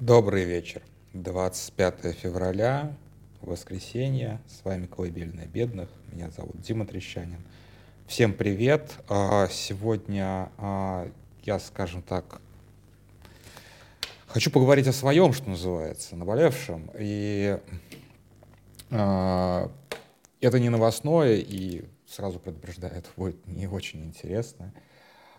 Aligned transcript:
Добрый 0.00 0.44
вечер. 0.44 0.82
25 1.14 2.14
февраля, 2.14 2.94
воскресенье. 3.40 4.42
С 4.46 4.62
вами 4.62 4.84
«Колыбельная 4.84 5.46
бедных». 5.46 5.88
Меня 6.12 6.28
зовут 6.28 6.60
Дима 6.60 6.84
Трещанин. 6.84 7.40
Всем 8.06 8.34
привет. 8.34 8.92
А, 9.08 9.48
сегодня 9.48 10.52
а, 10.58 11.10
я, 11.44 11.58
скажем 11.58 12.02
так, 12.02 12.42
хочу 14.26 14.50
поговорить 14.50 14.86
о 14.86 14.92
своем, 14.92 15.32
что 15.32 15.48
называется, 15.48 16.14
наболевшем. 16.14 16.90
И 16.98 17.58
а, 18.90 19.72
это 20.42 20.60
не 20.60 20.68
новостное, 20.68 21.36
и 21.36 21.86
сразу 22.06 22.38
предупреждаю, 22.38 22.92
это 22.92 23.08
будет 23.16 23.46
не 23.46 23.66
очень 23.66 24.04
интересно. 24.04 24.74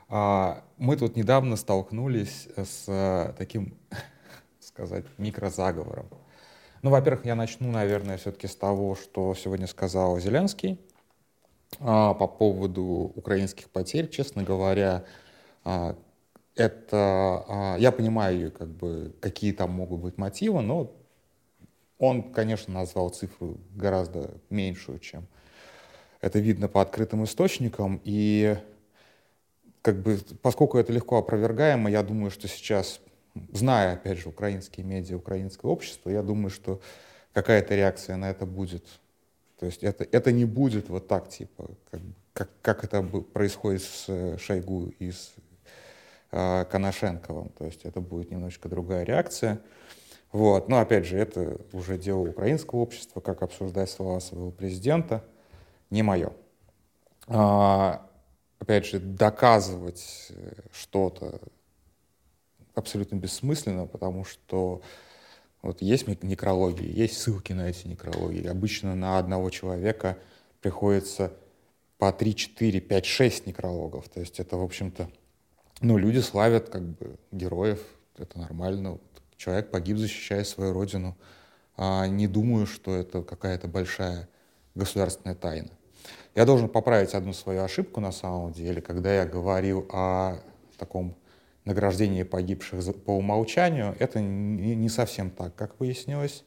Мы 0.10 0.96
тут 0.98 1.16
недавно 1.16 1.58
столкнулись 1.58 2.48
с 2.55 3.36
таким 3.38 3.78
сказать, 4.78 5.05
микрозаговором. 5.18 6.07
Ну, 6.83 6.92
во-первых, 6.92 7.25
я 7.25 7.33
начну, 7.33 7.71
наверное, 7.71 8.18
все-таки 8.18 8.46
с 8.46 8.56
того, 8.56 8.96
что 8.96 9.33
сегодня 9.33 9.65
сказал 9.65 10.19
Зеленский 10.19 10.79
а, 11.79 12.14
по 12.14 12.28
поводу 12.28 13.11
украинских 13.16 13.71
потерь. 13.71 14.07
Честно 14.07 14.43
говоря, 14.43 15.04
а, 15.64 15.96
это 16.55 17.43
а, 17.47 17.75
я 17.79 17.92
понимаю, 17.92 18.52
как 18.52 18.68
бы, 18.68 19.16
какие 19.19 19.52
там 19.52 19.71
могут 19.71 20.02
быть 20.02 20.18
мотивы, 20.19 20.61
но 20.61 20.96
он, 21.97 22.32
конечно, 22.32 22.71
назвал 22.71 23.10
цифру 23.10 23.57
гораздо 23.74 24.30
меньшую, 24.52 25.00
чем 25.00 25.28
это 26.21 26.38
видно 26.38 26.68
по 26.68 26.82
открытым 26.82 27.24
источникам. 27.24 28.00
И 28.04 28.55
как 29.82 30.04
бы, 30.04 30.19
поскольку 30.44 30.78
это 30.78 30.94
легко 30.94 31.18
опровергаемо, 31.18 31.89
я 31.89 32.03
думаю, 32.03 32.30
что 32.30 32.47
сейчас 32.47 33.02
зная, 33.53 33.94
опять 33.94 34.17
же, 34.17 34.30
украинские 34.30 34.86
медиа, 34.86 35.17
украинское 35.17 35.72
общество, 35.72 36.09
я 36.09 36.23
думаю, 36.23 36.50
что 36.50 36.81
какая-то 37.33 37.75
реакция 37.75 38.16
на 38.17 38.29
это 38.29 38.45
будет. 38.45 38.85
То 39.59 39.66
есть 39.66 39.83
это, 39.83 40.05
это 40.11 40.31
не 40.31 40.45
будет 40.45 40.89
вот 40.89 41.07
так, 41.07 41.29
типа, 41.29 41.69
как, 41.91 42.02
как, 42.33 42.49
как 42.61 42.83
это 42.83 43.02
происходит 43.02 43.81
с 43.83 44.05
э, 44.07 44.38
Шойгу 44.38 44.94
и 44.99 45.11
с 45.11 45.33
э, 46.31 46.66
Коношенковым. 46.66 47.49
То 47.49 47.66
есть 47.66 47.85
это 47.85 48.02
будет 48.02 48.31
немножечко 48.31 48.69
другая 48.69 49.03
реакция. 49.03 49.59
Вот. 50.31 50.69
Но 50.69 50.79
опять 50.79 51.05
же, 51.05 51.17
это 51.17 51.57
уже 51.73 51.97
дело 51.97 52.19
украинского 52.19 52.79
общества, 52.79 53.22
как 53.22 53.41
обсуждать 53.41 53.89
слова 53.89 54.19
своего 54.19 54.51
президента, 54.51 55.23
не 55.89 56.03
мое. 56.03 56.33
А, 57.27 58.07
опять 58.59 58.85
же, 58.85 58.99
доказывать 58.99 60.27
э, 60.29 60.53
что-то 60.72 61.39
абсолютно 62.78 63.16
бессмысленно, 63.16 63.88
потому 63.88 64.23
что 64.23 64.81
вот 65.61 65.81
есть 65.81 66.08
некрологии, 66.23 66.88
есть 66.88 67.19
ссылки 67.19 67.53
на 67.53 67.69
эти 67.69 67.88
некрологии. 67.88 68.47
Обычно 68.47 68.95
на 68.95 69.17
одного 69.17 69.50
человека 69.50 70.17
приходится 70.61 71.34
по 71.97 72.11
3, 72.11 72.36
4, 72.36 72.80
5, 72.80 73.06
6 73.06 73.47
некрологов. 73.47 74.08
То 74.09 74.19
есть 74.19 74.39
это, 74.39 74.58
в 74.58 74.64
общем-то, 74.64 75.09
ну, 75.81 75.97
люди 75.97 76.19
славят 76.19 76.69
как 76.69 76.84
бы 76.84 77.17
героев, 77.31 77.81
это 78.17 78.39
нормально. 78.39 79.00
Человек 79.36 79.72
погиб, 79.72 79.97
защищая 79.97 80.44
свою 80.44 80.73
родину. 80.73 81.17
А 81.75 82.08
не 82.08 82.28
думаю, 82.28 82.66
что 82.66 82.95
это 82.95 83.22
какая-то 83.22 83.67
большая 83.67 84.28
государственная 84.73 85.36
тайна. 85.36 85.69
Я 86.34 86.45
должен 86.45 86.69
поправить 86.69 87.14
одну 87.14 87.34
свою 87.34 87.64
ошибку 87.64 88.00
на 88.00 88.12
самом 88.12 88.52
деле, 88.52 88.81
когда 88.81 89.14
я 89.14 89.25
говорил 89.25 89.88
о 89.91 90.39
таком 90.78 91.16
награждение 91.67 92.23
погибших 92.23 92.79
по 93.03 93.11
умолчанию. 93.11 93.95
Это 93.99 94.21
не 94.21 94.89
совсем 94.89 95.29
так, 95.29 95.53
как 95.55 95.79
выяснилось. 95.79 96.45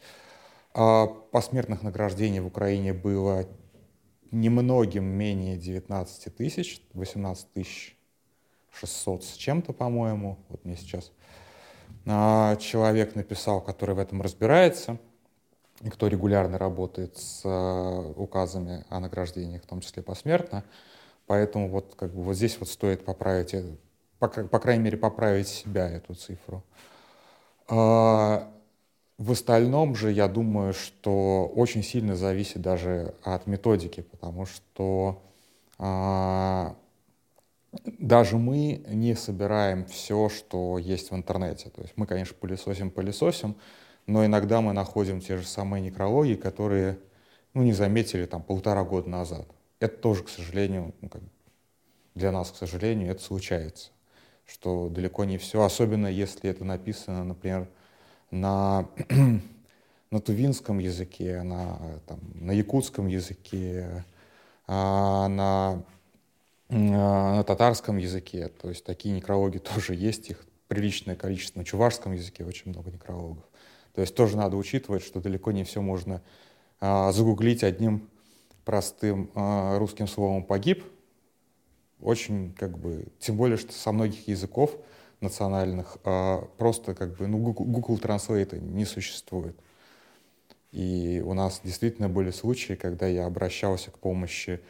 А 0.72 1.06
посмертных 1.06 1.82
награждений 1.82 2.40
в 2.40 2.46
Украине 2.46 2.94
было 2.94 3.46
немногим 4.30 5.04
менее 5.04 5.56
19 5.58 6.34
тысяч, 6.34 6.82
18 6.94 7.52
тысяч 7.52 7.98
600 8.72 9.24
с 9.24 9.32
чем-то, 9.34 9.72
по-моему. 9.74 10.38
Вот 10.48 10.64
мне 10.64 10.76
сейчас 10.76 11.12
а, 12.06 12.56
человек 12.56 13.14
написал, 13.14 13.60
который 13.60 13.94
в 13.94 13.98
этом 13.98 14.22
разбирается, 14.22 14.98
и 15.82 15.90
кто 15.90 16.06
регулярно 16.06 16.56
работает 16.56 17.18
с 17.18 17.42
а, 17.44 18.12
указами 18.16 18.84
о 18.88 19.00
награждениях, 19.00 19.64
в 19.64 19.66
том 19.66 19.80
числе 19.80 20.02
посмертно. 20.02 20.64
Поэтому 21.26 21.68
вот, 21.68 21.94
как 21.96 22.14
бы, 22.14 22.22
вот 22.22 22.36
здесь 22.36 22.58
вот 22.58 22.70
стоит 22.70 23.04
поправить 23.04 23.54
по, 24.20 24.28
по 24.28 24.58
крайней 24.60 24.84
мере, 24.84 24.96
поправить 24.98 25.48
себя 25.48 25.88
эту 25.88 26.14
цифру. 26.14 26.62
А, 27.68 28.52
в 29.18 29.32
остальном 29.32 29.96
же 29.96 30.12
я 30.12 30.28
думаю, 30.28 30.74
что 30.74 31.50
очень 31.56 31.82
сильно 31.82 32.14
зависит 32.14 32.60
даже 32.60 33.14
от 33.22 33.46
методики, 33.46 34.02
потому 34.02 34.44
что 34.46 35.22
а, 35.78 36.76
даже 37.84 38.36
мы 38.36 38.84
не 38.88 39.14
собираем 39.14 39.86
все, 39.86 40.28
что 40.28 40.78
есть 40.78 41.10
в 41.10 41.16
интернете. 41.16 41.70
То 41.70 41.80
есть 41.80 41.94
мы, 41.96 42.06
конечно, 42.06 42.36
пылесосим, 42.38 42.90
пылесосим, 42.90 43.56
но 44.06 44.24
иногда 44.24 44.60
мы 44.60 44.74
находим 44.74 45.20
те 45.20 45.38
же 45.38 45.46
самые 45.46 45.80
некрологии, 45.80 46.34
которые 46.34 46.98
ну, 47.54 47.62
не 47.62 47.72
заметили 47.72 48.26
там 48.26 48.42
полтора 48.42 48.84
года 48.84 49.08
назад. 49.08 49.46
Это 49.78 49.96
тоже, 49.96 50.24
к 50.24 50.28
сожалению, 50.28 50.92
ну, 51.00 51.08
для 52.14 52.32
нас, 52.32 52.50
к 52.50 52.56
сожалению, 52.56 53.12
это 53.12 53.22
случается 53.22 53.90
что 54.50 54.88
далеко 54.88 55.24
не 55.24 55.38
все, 55.38 55.62
особенно 55.62 56.08
если 56.08 56.50
это 56.50 56.64
написано, 56.64 57.24
например, 57.24 57.68
на, 58.30 58.88
на 60.10 60.20
тувинском 60.20 60.78
языке, 60.78 61.42
на, 61.42 61.78
там, 62.06 62.18
на 62.34 62.52
якутском 62.52 63.06
языке, 63.06 64.04
а, 64.66 65.28
на, 65.28 65.82
а, 66.68 67.36
на 67.36 67.44
татарском 67.44 67.96
языке. 67.96 68.48
То 68.48 68.68
есть 68.68 68.84
такие 68.84 69.14
некрологи 69.14 69.58
тоже 69.74 69.94
есть, 69.94 70.30
их 70.30 70.44
приличное 70.66 71.14
количество. 71.14 71.60
На 71.60 71.64
чувашском 71.64 72.12
языке 72.12 72.44
очень 72.44 72.70
много 72.70 72.90
некрологов. 72.90 73.44
То 73.94 74.00
есть 74.00 74.14
тоже 74.14 74.36
надо 74.36 74.56
учитывать, 74.56 75.04
что 75.04 75.20
далеко 75.20 75.52
не 75.52 75.64
все 75.64 75.80
можно 75.80 76.22
а, 76.80 77.12
загуглить 77.12 77.62
одним 77.62 78.08
простым 78.64 79.30
русским 79.34 80.06
словом 80.06 80.44
«погиб», 80.44 80.84
очень 82.02 82.54
как 82.54 82.78
бы, 82.78 83.06
тем 83.18 83.36
более, 83.36 83.56
что 83.56 83.72
со 83.72 83.92
многих 83.92 84.28
языков 84.28 84.76
национальных 85.20 85.98
а, 86.04 86.48
просто 86.58 86.94
как 86.94 87.16
бы, 87.16 87.26
ну, 87.26 87.38
Google, 87.38 87.96
Translate 87.96 88.58
не 88.60 88.84
существует. 88.84 89.56
И 90.72 91.22
у 91.24 91.34
нас 91.34 91.60
действительно 91.62 92.08
были 92.08 92.30
случаи, 92.30 92.74
когда 92.74 93.06
я 93.06 93.26
обращался 93.26 93.90
к 93.90 93.98
помощи 93.98 94.60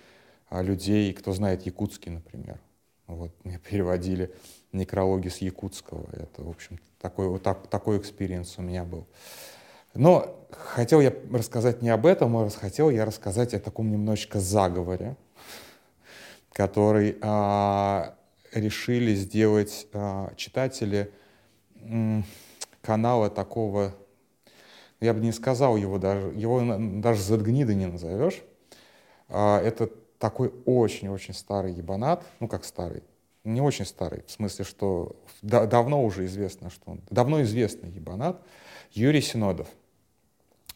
а, 0.48 0.62
людей, 0.62 1.12
кто 1.12 1.32
знает 1.32 1.66
якутский, 1.66 2.10
например. 2.10 2.58
Вот, 3.06 3.32
мне 3.44 3.58
переводили 3.70 4.32
некрологи 4.72 5.28
с 5.28 5.38
якутского. 5.38 6.08
Это, 6.12 6.42
в 6.42 6.48
общем, 6.48 6.78
такой, 7.00 7.28
вот 7.28 7.42
так, 7.42 7.66
такой 7.68 7.98
experience 7.98 8.58
у 8.58 8.62
меня 8.62 8.84
был. 8.84 9.06
Но 9.94 10.46
хотел 10.50 11.00
я 11.00 11.12
рассказать 11.32 11.82
не 11.82 11.90
об 11.90 12.06
этом, 12.06 12.36
а 12.36 12.48
хотел 12.50 12.90
я 12.90 13.04
рассказать 13.04 13.54
о 13.54 13.60
таком 13.60 13.90
немножечко 13.90 14.38
заговоре, 14.38 15.16
который 16.60 17.16
а, 17.22 18.16
решили 18.52 19.14
сделать 19.14 19.86
а, 19.94 20.30
читатели 20.36 21.10
м, 21.76 22.22
канала 22.82 23.30
такого, 23.30 23.94
я 25.00 25.14
бы 25.14 25.20
не 25.20 25.32
сказал 25.32 25.78
его 25.78 25.96
даже, 25.96 26.26
его 26.34 26.60
даже 27.00 27.22
задгниды 27.22 27.74
не 27.74 27.86
назовешь. 27.86 28.42
А, 29.30 29.58
это 29.62 29.88
такой 30.18 30.52
очень-очень 30.66 31.32
старый 31.32 31.72
ебанат, 31.72 32.26
ну 32.40 32.46
как 32.46 32.66
старый, 32.66 33.04
не 33.42 33.62
очень 33.62 33.86
старый, 33.86 34.22
в 34.26 34.30
смысле, 34.30 34.66
что 34.66 35.16
да, 35.40 35.64
давно 35.64 36.04
уже 36.04 36.26
известно, 36.26 36.68
что 36.68 36.90
он, 36.90 37.00
давно 37.08 37.40
известный 37.40 37.88
ебанат, 37.88 38.38
Юрий 38.92 39.22
Синодов. 39.22 39.68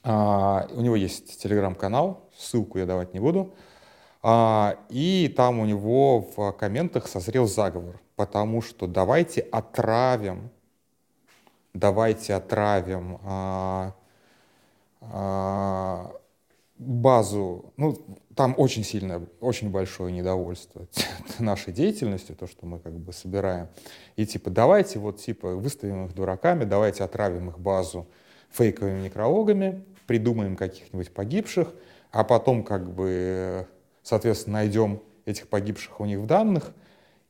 А, 0.02 0.66
у 0.70 0.80
него 0.80 0.96
есть 0.96 1.42
телеграм-канал, 1.42 2.30
ссылку 2.38 2.78
я 2.78 2.86
давать 2.86 3.12
не 3.12 3.20
буду. 3.20 3.52
А, 4.26 4.78
и 4.88 5.30
там 5.36 5.58
у 5.58 5.66
него 5.66 6.20
в 6.34 6.52
комментах 6.52 7.08
созрел 7.08 7.46
заговор, 7.46 8.00
потому 8.16 8.62
что 8.62 8.86
давайте 8.86 9.42
отравим, 9.42 10.48
давайте 11.74 12.32
отравим 12.32 13.20
а, 13.22 13.94
а, 15.02 16.10
базу, 16.78 17.74
ну, 17.76 17.98
там 18.34 18.54
очень 18.56 18.82
сильное, 18.82 19.20
очень 19.40 19.70
большое 19.70 20.10
недовольство 20.10 20.86
нашей 21.38 21.74
деятельностью, 21.74 22.34
то, 22.34 22.46
что 22.46 22.64
мы 22.64 22.78
как 22.78 22.94
бы 22.94 23.12
собираем. 23.12 23.68
И 24.16 24.24
типа, 24.24 24.48
давайте 24.48 25.00
вот 25.00 25.20
типа 25.20 25.54
выставим 25.54 26.06
их 26.06 26.14
дураками, 26.14 26.64
давайте 26.64 27.04
отравим 27.04 27.50
их 27.50 27.58
базу 27.58 28.06
фейковыми 28.48 29.02
некрологами, 29.02 29.84
придумаем 30.06 30.56
каких-нибудь 30.56 31.12
погибших, 31.12 31.74
а 32.10 32.24
потом 32.24 32.64
как 32.64 32.90
бы 32.90 33.68
соответственно, 34.04 34.58
найдем 34.58 35.00
этих 35.24 35.48
погибших 35.48 35.98
у 35.98 36.04
них 36.04 36.20
в 36.20 36.26
данных, 36.26 36.72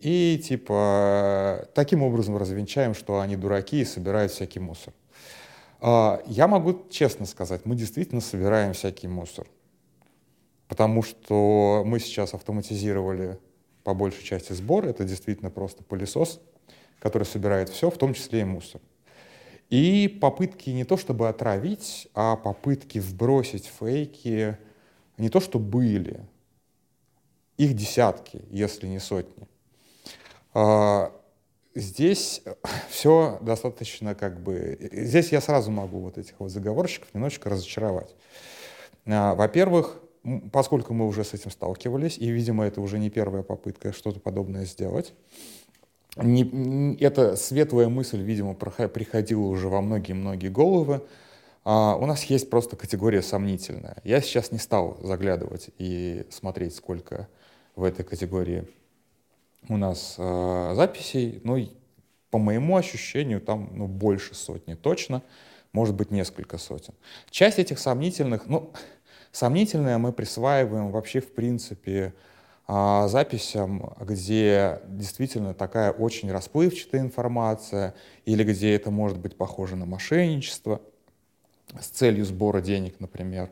и 0.00 0.38
типа 0.44 1.66
таким 1.74 2.02
образом 2.02 2.36
развенчаем, 2.36 2.92
что 2.94 3.20
они 3.20 3.36
дураки 3.36 3.80
и 3.80 3.84
собирают 3.86 4.32
всякий 4.32 4.60
мусор. 4.60 4.92
А, 5.80 6.20
я 6.26 6.46
могу 6.46 6.84
честно 6.90 7.24
сказать, 7.24 7.64
мы 7.64 7.76
действительно 7.76 8.20
собираем 8.20 8.74
всякий 8.74 9.08
мусор, 9.08 9.46
потому 10.68 11.02
что 11.02 11.82
мы 11.86 12.00
сейчас 12.00 12.34
автоматизировали 12.34 13.38
по 13.84 13.94
большей 13.94 14.24
части 14.24 14.52
сбор, 14.52 14.86
это 14.86 15.04
действительно 15.04 15.50
просто 15.50 15.84
пылесос, 15.84 16.40
который 16.98 17.24
собирает 17.24 17.68
все, 17.68 17.90
в 17.90 17.98
том 17.98 18.14
числе 18.14 18.40
и 18.40 18.44
мусор. 18.44 18.80
И 19.70 20.08
попытки 20.20 20.70
не 20.70 20.84
то 20.84 20.96
чтобы 20.96 21.28
отравить, 21.28 22.08
а 22.14 22.36
попытки 22.36 22.98
вбросить 22.98 23.66
фейки 23.66 24.58
не 25.16 25.28
то 25.28 25.40
что 25.40 25.58
были, 25.58 26.20
их 27.56 27.74
десятки, 27.74 28.42
если 28.50 28.86
не 28.86 28.98
сотни. 28.98 29.46
А, 30.52 31.12
здесь 31.74 32.42
все 32.90 33.38
достаточно 33.40 34.14
как 34.14 34.40
бы... 34.40 34.78
Здесь 34.92 35.32
я 35.32 35.40
сразу 35.40 35.70
могу 35.70 36.00
вот 36.00 36.18
этих 36.18 36.34
вот 36.38 36.50
заговорщиков 36.50 37.08
немножечко 37.14 37.50
разочаровать. 37.50 38.14
А, 39.06 39.34
во-первых, 39.34 40.00
поскольку 40.52 40.94
мы 40.94 41.06
уже 41.06 41.24
с 41.24 41.34
этим 41.34 41.50
сталкивались, 41.50 42.18
и, 42.18 42.30
видимо, 42.30 42.64
это 42.64 42.80
уже 42.80 42.98
не 42.98 43.10
первая 43.10 43.42
попытка 43.42 43.92
что-то 43.92 44.20
подобное 44.20 44.64
сделать, 44.64 45.12
не, 46.16 46.96
эта 47.00 47.34
светлая 47.36 47.88
мысль, 47.88 48.22
видимо, 48.22 48.54
приходила 48.54 49.42
уже 49.42 49.68
во 49.68 49.80
многие-многие 49.80 50.48
головы. 50.48 51.02
А, 51.64 51.96
у 51.96 52.06
нас 52.06 52.24
есть 52.24 52.50
просто 52.50 52.76
категория 52.76 53.22
сомнительная. 53.22 53.96
Я 54.04 54.20
сейчас 54.20 54.52
не 54.52 54.58
стал 54.58 54.98
заглядывать 55.02 55.70
и 55.78 56.24
смотреть, 56.30 56.76
сколько 56.76 57.28
в 57.76 57.84
этой 57.84 58.04
категории 58.04 58.66
у 59.68 59.76
нас 59.76 60.16
э, 60.18 60.72
записей, 60.74 61.40
но 61.44 61.58
по 62.30 62.38
моему 62.38 62.76
ощущению 62.76 63.40
там 63.40 63.70
ну, 63.74 63.86
больше 63.86 64.34
сотни 64.34 64.74
точно, 64.74 65.22
может 65.72 65.94
быть 65.94 66.10
несколько 66.10 66.58
сотен. 66.58 66.94
Часть 67.30 67.58
этих 67.58 67.78
сомнительных, 67.78 68.46
ну, 68.46 68.72
сомнительные 69.32 69.98
мы 69.98 70.12
присваиваем 70.12 70.90
вообще 70.90 71.20
в 71.20 71.32
принципе 71.32 72.14
э, 72.68 73.06
записям, 73.08 73.94
где 74.00 74.80
действительно 74.86 75.54
такая 75.54 75.90
очень 75.92 76.30
расплывчатая 76.30 77.00
информация 77.00 77.94
или 78.24 78.44
где 78.44 78.74
это 78.74 78.90
может 78.90 79.18
быть 79.18 79.36
похоже 79.36 79.76
на 79.76 79.86
мошенничество 79.86 80.80
с 81.80 81.86
целью 81.86 82.24
сбора 82.24 82.60
денег, 82.60 83.00
например, 83.00 83.50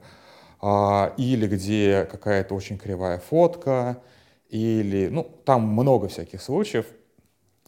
или 0.62 1.49
где 1.49 2.05
какая-то 2.11 2.55
очень 2.55 2.79
кривая 2.79 3.19
фотка, 3.19 4.00
или, 4.49 5.09
ну, 5.09 5.25
там 5.44 5.62
много 5.62 6.09
всяких 6.09 6.41
случаев, 6.41 6.87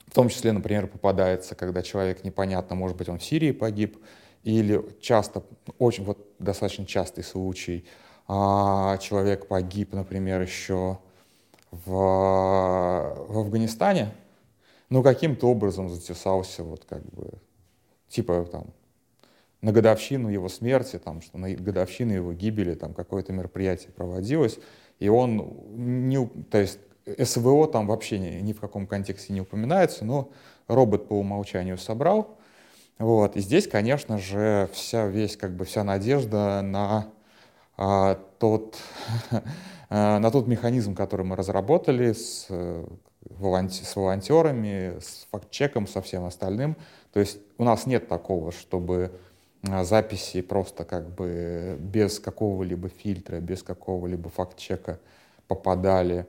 в 0.06 0.14
том 0.14 0.28
числе, 0.28 0.52
например, 0.52 0.86
попадается, 0.86 1.56
когда 1.56 1.82
человек 1.82 2.22
непонятно, 2.22 2.76
может 2.76 2.96
быть, 2.96 3.08
он 3.08 3.18
в 3.18 3.24
Сирии 3.24 3.50
погиб, 3.50 3.98
или 4.44 4.80
часто, 5.00 5.42
очень 5.78 6.04
вот 6.04 6.18
достаточно 6.38 6.86
частый 6.86 7.24
случай, 7.24 7.84
а, 8.28 8.98
человек 8.98 9.48
погиб, 9.48 9.92
например, 9.92 10.40
еще 10.42 10.98
в, 11.72 11.90
в 11.90 13.38
Афганистане, 13.38 14.12
но 14.88 15.02
каким-то 15.02 15.48
образом 15.48 15.88
затесался 15.88 16.62
вот 16.62 16.84
как 16.84 17.02
бы, 17.06 17.32
типа 18.08 18.44
там, 18.44 18.66
на 19.64 19.72
годовщину 19.72 20.28
его 20.28 20.50
смерти, 20.50 20.98
там, 20.98 21.22
что 21.22 21.38
на 21.38 21.50
годовщину 21.50 22.12
его 22.12 22.34
гибели 22.34 22.74
там 22.74 22.92
какое-то 22.92 23.32
мероприятие 23.32 23.92
проводилось, 23.92 24.58
и 24.98 25.08
он, 25.08 25.56
не, 25.74 26.26
то 26.50 26.58
есть 26.58 26.78
СВО 27.18 27.66
там 27.66 27.86
вообще 27.86 28.18
ни, 28.18 28.40
ни 28.42 28.52
в 28.52 28.60
каком 28.60 28.86
контексте 28.86 29.32
не 29.32 29.40
упоминается, 29.40 30.04
но 30.04 30.30
робот 30.68 31.08
по 31.08 31.14
умолчанию 31.14 31.78
собрал. 31.78 32.36
Вот. 32.98 33.36
И 33.36 33.40
здесь, 33.40 33.66
конечно 33.66 34.18
же, 34.18 34.68
вся, 34.74 35.06
весь, 35.06 35.38
как 35.38 35.56
бы, 35.56 35.64
вся 35.64 35.82
надежда 35.82 36.60
на, 36.60 37.06
а, 37.78 38.20
тот, 38.38 38.76
на 39.88 40.30
тот 40.30 40.46
механизм, 40.46 40.94
который 40.94 41.24
мы 41.24 41.36
разработали 41.36 42.12
с, 42.12 42.48
волонт, 43.30 43.72
с 43.72 43.96
волонтерами, 43.96 44.98
с 45.00 45.26
факт-чеком, 45.30 45.86
со 45.86 46.02
всем 46.02 46.26
остальным. 46.26 46.76
То 47.14 47.20
есть 47.20 47.38
у 47.56 47.64
нас 47.64 47.86
нет 47.86 48.08
такого, 48.08 48.52
чтобы 48.52 49.10
записи 49.82 50.42
просто 50.42 50.84
как 50.84 51.08
бы 51.10 51.76
без 51.80 52.18
какого-либо 52.18 52.88
фильтра, 52.88 53.40
без 53.40 53.62
какого-либо 53.62 54.30
факт-чека 54.30 54.98
попадали 55.48 56.26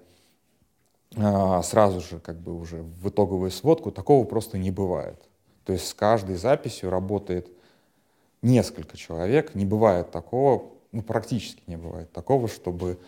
а, 1.18 1.62
сразу 1.64 2.02
же 2.02 2.20
как 2.20 2.38
бы 2.38 2.54
уже 2.58 2.82
в 2.82 3.10
итоговую 3.10 3.52
сводку. 3.52 3.92
Такого 3.92 4.26
просто 4.26 4.58
не 4.58 4.72
бывает. 4.72 5.22
То 5.66 5.74
есть 5.74 5.88
с 5.88 5.94
каждой 5.94 6.36
записью 6.36 6.90
работает 6.90 7.50
несколько 8.42 8.98
человек. 8.98 9.56
Не 9.56 9.66
бывает 9.66 10.12
такого, 10.12 10.72
ну 10.92 11.02
практически 11.02 11.62
не 11.68 11.78
бывает 11.78 12.12
такого, 12.12 12.48
чтобы 12.48 13.00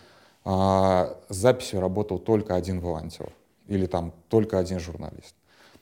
а, 0.44 1.18
с 1.29 1.35
записью 1.35 1.79
работал 1.79 2.19
только 2.19 2.56
один 2.56 2.79
волонтер 2.79 3.31
или 3.68 3.85
там 3.85 4.13
только 4.29 4.59
один 4.59 4.79
журналист. 4.79 5.35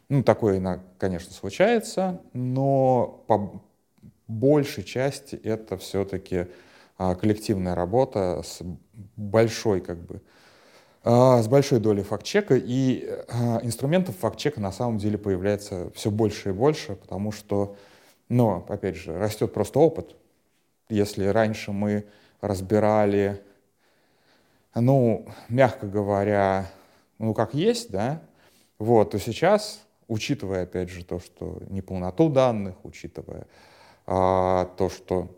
Ну, 0.07 0.23
такое, 0.23 0.81
конечно, 0.99 1.33
случается, 1.33 2.21
но 2.33 3.23
по, 3.27 3.61
большей 4.27 4.83
части 4.83 5.35
это 5.35 5.77
все-таки 5.77 6.47
а, 6.97 7.15
коллективная 7.15 7.75
работа 7.75 8.41
с 8.43 8.61
большой 9.15 9.81
как 9.81 9.99
бы 9.99 10.21
а, 11.07 11.43
с 11.43 11.47
большой 11.47 11.79
долей 11.79 12.01
факт-чека, 12.01 12.55
и 12.55 13.07
а, 13.29 13.59
инструментов 13.61 14.17
факт-чека 14.17 14.59
на 14.59 14.71
самом 14.71 14.97
деле 14.97 15.19
появляется 15.19 15.91
все 15.93 16.09
больше 16.09 16.49
и 16.49 16.51
больше, 16.51 16.95
потому 16.95 17.31
что, 17.31 17.75
ну, 18.27 18.65
опять 18.67 18.95
же, 18.95 19.15
растет 19.15 19.53
просто 19.53 19.77
опыт. 19.77 20.15
Если 20.89 21.25
раньше 21.25 21.71
мы 21.71 22.05
разбирали, 22.41 23.43
ну, 24.73 25.27
мягко 25.47 25.85
говоря, 25.85 26.71
ну, 27.19 27.35
как 27.35 27.53
есть, 27.53 27.91
да, 27.91 28.23
вот, 28.79 29.11
то 29.11 29.19
сейчас, 29.19 29.85
учитывая, 30.07 30.63
опять 30.63 30.89
же, 30.89 31.05
то, 31.05 31.19
что 31.19 31.61
неполноту 31.69 32.29
данных, 32.29 32.83
учитывая 32.83 33.45
а, 34.07 34.65
то, 34.77 34.89
что 34.89 35.29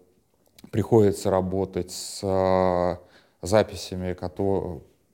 приходится 0.72 1.30
работать 1.30 1.92
с 1.92 2.22
а, 2.24 3.00
записями, 3.42 4.16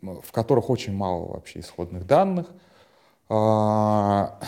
в 0.02 0.32
которых 0.32 0.70
очень 0.70 0.94
мало 0.94 1.34
вообще 1.34 1.60
исходных 1.60 2.06
данных, 2.06 2.48
а, 3.30 4.40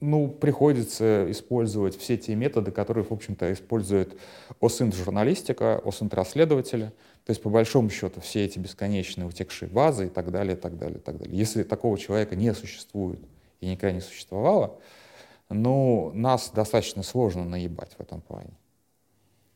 ну, 0.00 0.28
приходится 0.28 1.30
использовать 1.30 1.96
все 1.96 2.16
те 2.16 2.34
методы, 2.34 2.70
которые, 2.70 3.04
в 3.04 3.12
общем-то, 3.12 3.52
использует 3.52 4.16
ОСИНТ-журналистика, 4.60 5.80
ОСИНТ-расследователи. 5.84 6.92
То 7.24 7.30
есть, 7.30 7.42
по 7.42 7.50
большому 7.50 7.90
счету, 7.90 8.20
все 8.20 8.44
эти 8.44 8.58
бесконечные 8.58 9.26
утекшие 9.26 9.68
базы 9.68 10.06
и 10.06 10.08
так 10.08 10.30
далее, 10.30 10.56
и 10.56 10.60
так 10.60 10.78
далее, 10.78 10.98
и 10.98 11.00
так 11.00 11.16
далее. 11.16 11.36
Если 11.36 11.62
такого 11.62 11.98
человека 11.98 12.36
не 12.36 12.52
существует 12.54 13.20
и 13.60 13.68
никогда 13.68 13.92
не 13.92 14.00
существовало, 14.00 14.78
ну, 15.48 16.10
нас 16.14 16.50
достаточно 16.50 17.02
сложно 17.02 17.44
наебать 17.44 17.92
в 17.96 18.00
этом 18.00 18.20
плане. 18.20 18.56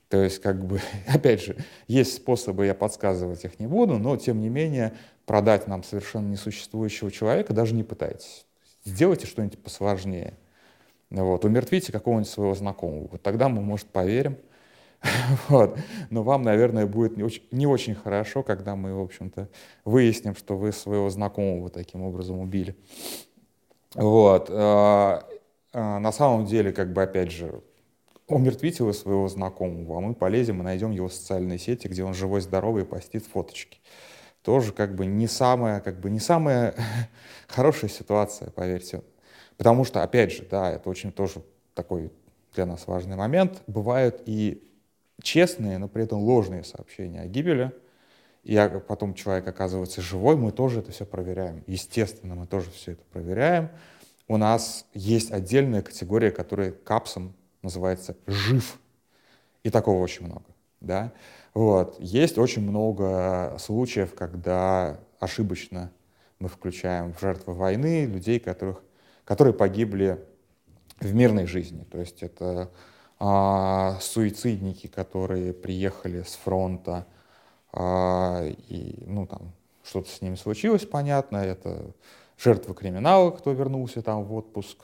То 0.08 0.22
есть, 0.22 0.40
как 0.40 0.64
бы, 0.64 0.80
опять 1.06 1.42
же, 1.42 1.56
есть 1.86 2.14
способы, 2.14 2.66
я 2.66 2.74
подсказывать 2.74 3.44
их 3.44 3.58
не 3.60 3.66
буду, 3.66 3.98
но, 3.98 4.16
тем 4.16 4.40
не 4.40 4.48
менее, 4.48 4.92
продать 5.24 5.68
нам 5.68 5.82
совершенно 5.84 6.28
несуществующего 6.28 7.10
человека 7.10 7.54
даже 7.54 7.74
не 7.74 7.84
пытайтесь. 7.84 8.46
Сделайте 8.84 9.26
что-нибудь 9.26 9.62
посложнее. 9.62 10.34
Вот, 11.10 11.44
умертвите 11.44 11.92
какого-нибудь 11.92 12.30
своего 12.30 12.54
знакомого. 12.54 13.08
Вот 13.12 13.22
тогда 13.22 13.48
мы, 13.48 13.62
может, 13.62 13.86
поверим. 13.86 14.36
Вот. 15.48 15.78
Но 16.10 16.22
вам, 16.22 16.42
наверное, 16.42 16.86
будет 16.86 17.16
не 17.16 17.22
очень, 17.22 17.42
не 17.50 17.66
очень 17.66 17.94
хорошо, 17.94 18.42
когда 18.42 18.76
мы, 18.76 18.94
в 18.94 19.00
общем-то, 19.00 19.48
выясним, 19.84 20.34
что 20.34 20.56
вы 20.56 20.72
своего 20.72 21.08
знакомого 21.08 21.70
таким 21.70 22.02
образом 22.02 22.38
убили. 22.38 22.76
Вот. 23.94 24.50
А, 25.72 25.96
а, 25.96 25.98
на 26.00 26.12
самом 26.12 26.46
деле, 26.46 26.72
как 26.72 26.92
бы, 26.92 27.02
опять 27.02 27.30
же, 27.30 27.62
умертвите 28.26 28.84
вы 28.84 28.94
своего 28.94 29.28
знакомого, 29.28 29.98
а 29.98 30.00
мы 30.00 30.14
полезем 30.14 30.60
и 30.60 30.64
найдем 30.64 30.90
его 30.90 31.08
в 31.08 31.12
социальной 31.12 31.58
сети, 31.58 31.88
где 31.88 32.04
он 32.04 32.14
живой, 32.14 32.40
здоровый 32.40 32.82
и 32.82 32.86
постит 32.86 33.24
фоточки. 33.26 33.78
Тоже 34.42 34.72
как 34.72 34.94
бы 34.94 35.04
не 35.06 35.26
самая, 35.26 35.80
как 35.80 36.00
бы 36.00 36.10
не 36.10 36.20
самая 36.20 36.74
хорошая 37.48 37.90
ситуация, 37.90 38.50
поверьте. 38.50 39.02
Потому 39.56 39.84
что, 39.84 40.02
опять 40.02 40.32
же, 40.32 40.46
да, 40.50 40.70
это 40.70 40.88
очень 40.88 41.12
тоже 41.12 41.42
такой 41.74 42.10
для 42.54 42.66
нас 42.66 42.86
важный 42.86 43.16
момент. 43.16 43.62
Бывают 43.66 44.22
и 44.26 44.62
честные, 45.22 45.78
но 45.78 45.88
при 45.88 46.04
этом 46.04 46.20
ложные 46.20 46.64
сообщения 46.64 47.20
о 47.20 47.26
гибели. 47.26 47.72
И 48.42 48.56
потом 48.88 49.12
человек 49.12 49.46
оказывается 49.46 50.00
живой, 50.00 50.36
мы 50.36 50.50
тоже 50.50 50.80
это 50.80 50.92
все 50.92 51.04
проверяем. 51.04 51.62
Естественно, 51.66 52.34
мы 52.34 52.46
тоже 52.46 52.70
все 52.70 52.92
это 52.92 53.02
проверяем. 53.12 53.68
У 54.30 54.36
нас 54.36 54.86
есть 54.94 55.32
отдельная 55.32 55.82
категория, 55.82 56.30
которая 56.30 56.70
капсом 56.70 57.34
называется 57.62 58.16
«жив». 58.28 58.78
И 59.64 59.70
такого 59.70 60.00
очень 60.00 60.26
много. 60.26 60.44
Да? 60.80 61.12
Вот. 61.52 61.96
Есть 61.98 62.38
очень 62.38 62.62
много 62.62 63.56
случаев, 63.58 64.14
когда 64.14 65.00
ошибочно 65.18 65.90
мы 66.38 66.48
включаем 66.48 67.12
в 67.12 67.20
жертвы 67.20 67.54
войны 67.54 68.04
людей, 68.04 68.38
которых, 68.38 68.84
которые 69.24 69.52
погибли 69.52 70.24
в 71.00 71.12
мирной 71.12 71.46
жизни. 71.46 71.82
То 71.90 71.98
есть 71.98 72.22
это 72.22 72.70
а, 73.18 73.98
суицидники, 74.00 74.86
которые 74.86 75.52
приехали 75.52 76.22
с 76.22 76.36
фронта, 76.36 77.04
а, 77.72 78.46
и 78.46 79.02
ну, 79.08 79.26
там, 79.26 79.52
что-то 79.82 80.08
с 80.08 80.22
ними 80.22 80.36
случилось, 80.36 80.86
понятно, 80.86 81.38
это 81.38 81.92
жертвы 82.42 82.74
криминала, 82.74 83.30
кто 83.30 83.52
вернулся 83.52 84.02
там 84.02 84.24
в 84.24 84.34
отпуск, 84.34 84.78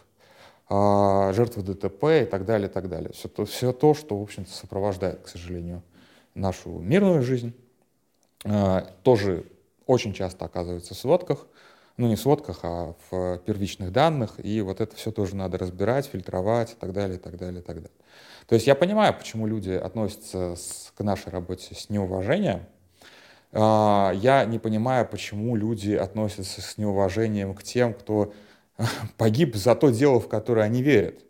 а, 0.68 1.32
жертвы 1.32 1.62
ДТП 1.62 2.04
и 2.22 2.24
так 2.24 2.44
далее, 2.44 2.68
и 2.68 2.72
так 2.72 2.88
далее. 2.88 3.12
Все 3.12 3.28
то, 3.28 3.44
все 3.44 3.72
то 3.72 3.94
что, 3.94 4.18
в 4.18 4.22
общем-то, 4.22 4.50
сопровождает, 4.50 5.22
к 5.22 5.28
сожалению, 5.28 5.82
нашу 6.34 6.70
мирную 6.70 7.22
жизнь, 7.22 7.54
а, 8.44 8.86
тоже 9.02 9.46
очень 9.86 10.12
часто 10.12 10.44
оказывается 10.44 10.94
в 10.94 10.98
сводках, 10.98 11.46
ну 11.96 12.08
не 12.08 12.16
в 12.16 12.20
сводках, 12.20 12.60
а 12.62 12.94
в 13.10 13.38
первичных 13.38 13.90
данных, 13.90 14.34
и 14.44 14.60
вот 14.60 14.80
это 14.80 14.94
все 14.96 15.10
тоже 15.10 15.34
надо 15.34 15.56
разбирать, 15.56 16.06
фильтровать 16.06 16.72
и 16.72 16.74
так 16.74 16.92
далее, 16.92 17.16
и 17.16 17.20
так 17.20 17.38
далее, 17.38 17.60
и 17.60 17.64
так 17.64 17.76
далее. 17.76 17.90
То 18.46 18.54
есть 18.54 18.66
я 18.66 18.74
понимаю, 18.74 19.14
почему 19.14 19.46
люди 19.46 19.70
относятся 19.70 20.56
к 20.94 21.02
нашей 21.02 21.30
работе 21.30 21.74
с 21.74 21.88
неуважением, 21.88 22.66
я 23.58 24.44
не 24.46 24.58
понимаю, 24.58 25.06
почему 25.08 25.56
люди 25.56 25.92
относятся 25.92 26.60
с 26.60 26.76
неуважением 26.78 27.54
к 27.54 27.62
тем, 27.62 27.94
кто 27.94 28.34
погиб 29.16 29.56
за 29.56 29.74
то 29.74 29.90
дело, 29.90 30.20
в 30.20 30.28
которое 30.28 30.62
они 30.62 30.82
верят. 30.82 31.20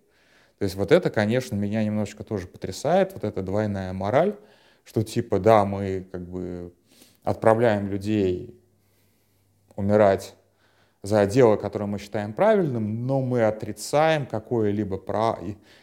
То 0.58 0.64
есть 0.64 0.74
вот 0.74 0.90
это, 0.90 1.10
конечно, 1.10 1.54
меня 1.54 1.84
немножечко 1.84 2.24
тоже 2.24 2.46
потрясает, 2.46 3.12
вот 3.12 3.24
эта 3.24 3.42
двойная 3.42 3.92
мораль, 3.92 4.36
что 4.84 5.02
типа, 5.02 5.38
да, 5.38 5.64
мы 5.64 6.06
как 6.10 6.26
бы 6.28 6.72
отправляем 7.22 7.88
людей 7.88 8.58
умирать 9.74 10.34
за 11.02 11.26
дело, 11.26 11.56
которое 11.56 11.86
мы 11.86 11.98
считаем 11.98 12.32
правильным, 12.32 13.06
но 13.06 13.20
мы 13.20 13.44
отрицаем 13.44 14.26
какое-либо 14.26 14.96
право, 14.96 15.38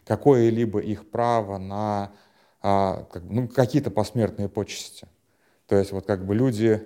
какое-либо 0.06 0.80
их 0.80 1.10
право 1.10 1.58
на 1.58 2.12
а, 2.62 3.08
ну, 3.22 3.48
какие-то 3.48 3.92
посмертные 3.92 4.50
почести. 4.50 5.08
То 5.68 5.76
есть 5.76 5.92
вот 5.92 6.06
как 6.06 6.26
бы 6.26 6.36
люди, 6.36 6.84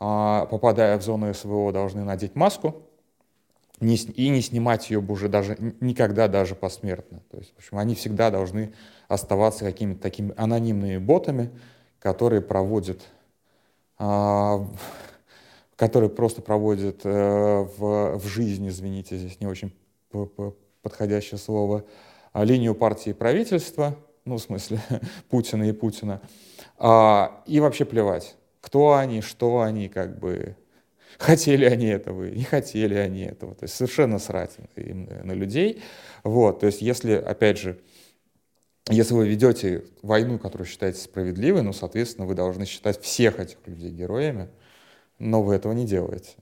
а, 0.00 0.46
попадая 0.46 0.98
в 0.98 1.02
зону 1.02 1.32
СВО, 1.32 1.72
должны 1.72 2.04
надеть 2.04 2.34
маску 2.34 2.82
и 3.80 4.28
не 4.28 4.40
снимать 4.40 4.88
ее 4.90 5.00
уже 5.00 5.28
даже 5.28 5.56
никогда 5.80 6.28
даже 6.28 6.54
посмертно. 6.54 7.20
То 7.30 7.38
есть, 7.38 7.52
в 7.54 7.58
общем, 7.58 7.78
они 7.78 7.94
всегда 7.94 8.30
должны 8.30 8.72
оставаться 9.06 9.64
какими-то 9.64 10.00
такими 10.00 10.32
анонимными 10.36 10.96
ботами, 10.96 11.50
которые 11.98 12.40
проводят 12.40 13.02
а, 13.98 14.66
которые 15.76 16.10
просто 16.10 16.42
проводят 16.42 17.00
э, 17.04 17.68
в, 17.76 18.18
в 18.18 18.26
жизнь, 18.26 18.66
извините, 18.68 19.16
здесь 19.16 19.40
не 19.40 19.46
очень 19.46 19.74
подходящее 20.82 21.38
слово, 21.38 21.84
а, 22.32 22.44
линию 22.44 22.74
партии 22.74 23.10
и 23.10 23.14
правительства, 23.14 23.96
ну, 24.26 24.36
в 24.36 24.42
смысле 24.42 24.80
Путина 25.30 25.64
и 25.64 25.72
Путина, 25.72 26.20
а, 26.78 27.42
и 27.46 27.60
вообще 27.60 27.84
плевать, 27.84 28.36
кто 28.60 28.94
они, 28.94 29.22
что 29.22 29.60
они, 29.62 29.88
как 29.88 30.18
бы, 30.18 30.56
хотели 31.18 31.64
они 31.64 31.86
этого, 31.86 32.24
не 32.24 32.44
хотели 32.44 32.94
они 32.94 33.22
этого, 33.22 33.54
то 33.54 33.64
есть 33.64 33.74
совершенно 33.74 34.18
срать 34.18 34.56
им 34.76 35.08
на 35.24 35.32
людей, 35.32 35.82
вот, 36.24 36.60
то 36.60 36.66
есть 36.66 36.82
если, 36.82 37.12
опять 37.12 37.58
же, 37.58 37.80
если 38.88 39.14
вы 39.14 39.28
ведете 39.28 39.84
войну, 40.02 40.38
которую 40.38 40.66
считаете 40.66 41.00
справедливой, 41.00 41.62
ну, 41.62 41.72
соответственно, 41.72 42.26
вы 42.26 42.34
должны 42.34 42.66
считать 42.66 43.00
всех 43.00 43.40
этих 43.40 43.58
людей 43.66 43.90
героями, 43.90 44.48
но 45.18 45.42
вы 45.42 45.54
этого 45.54 45.72
не 45.72 45.86
делаете. 45.86 46.34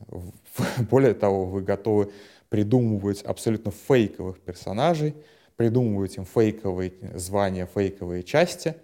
Более 0.91 1.15
того, 1.15 1.47
вы 1.47 1.63
готовы 1.63 2.13
придумывать 2.51 3.23
абсолютно 3.23 3.71
фейковых 3.71 4.41
персонажей, 4.41 5.15
придумывать 5.57 6.17
им 6.17 6.25
фейковые 6.25 6.93
звания, 7.15 7.69
фейковые 7.73 8.23
части, 8.23 8.75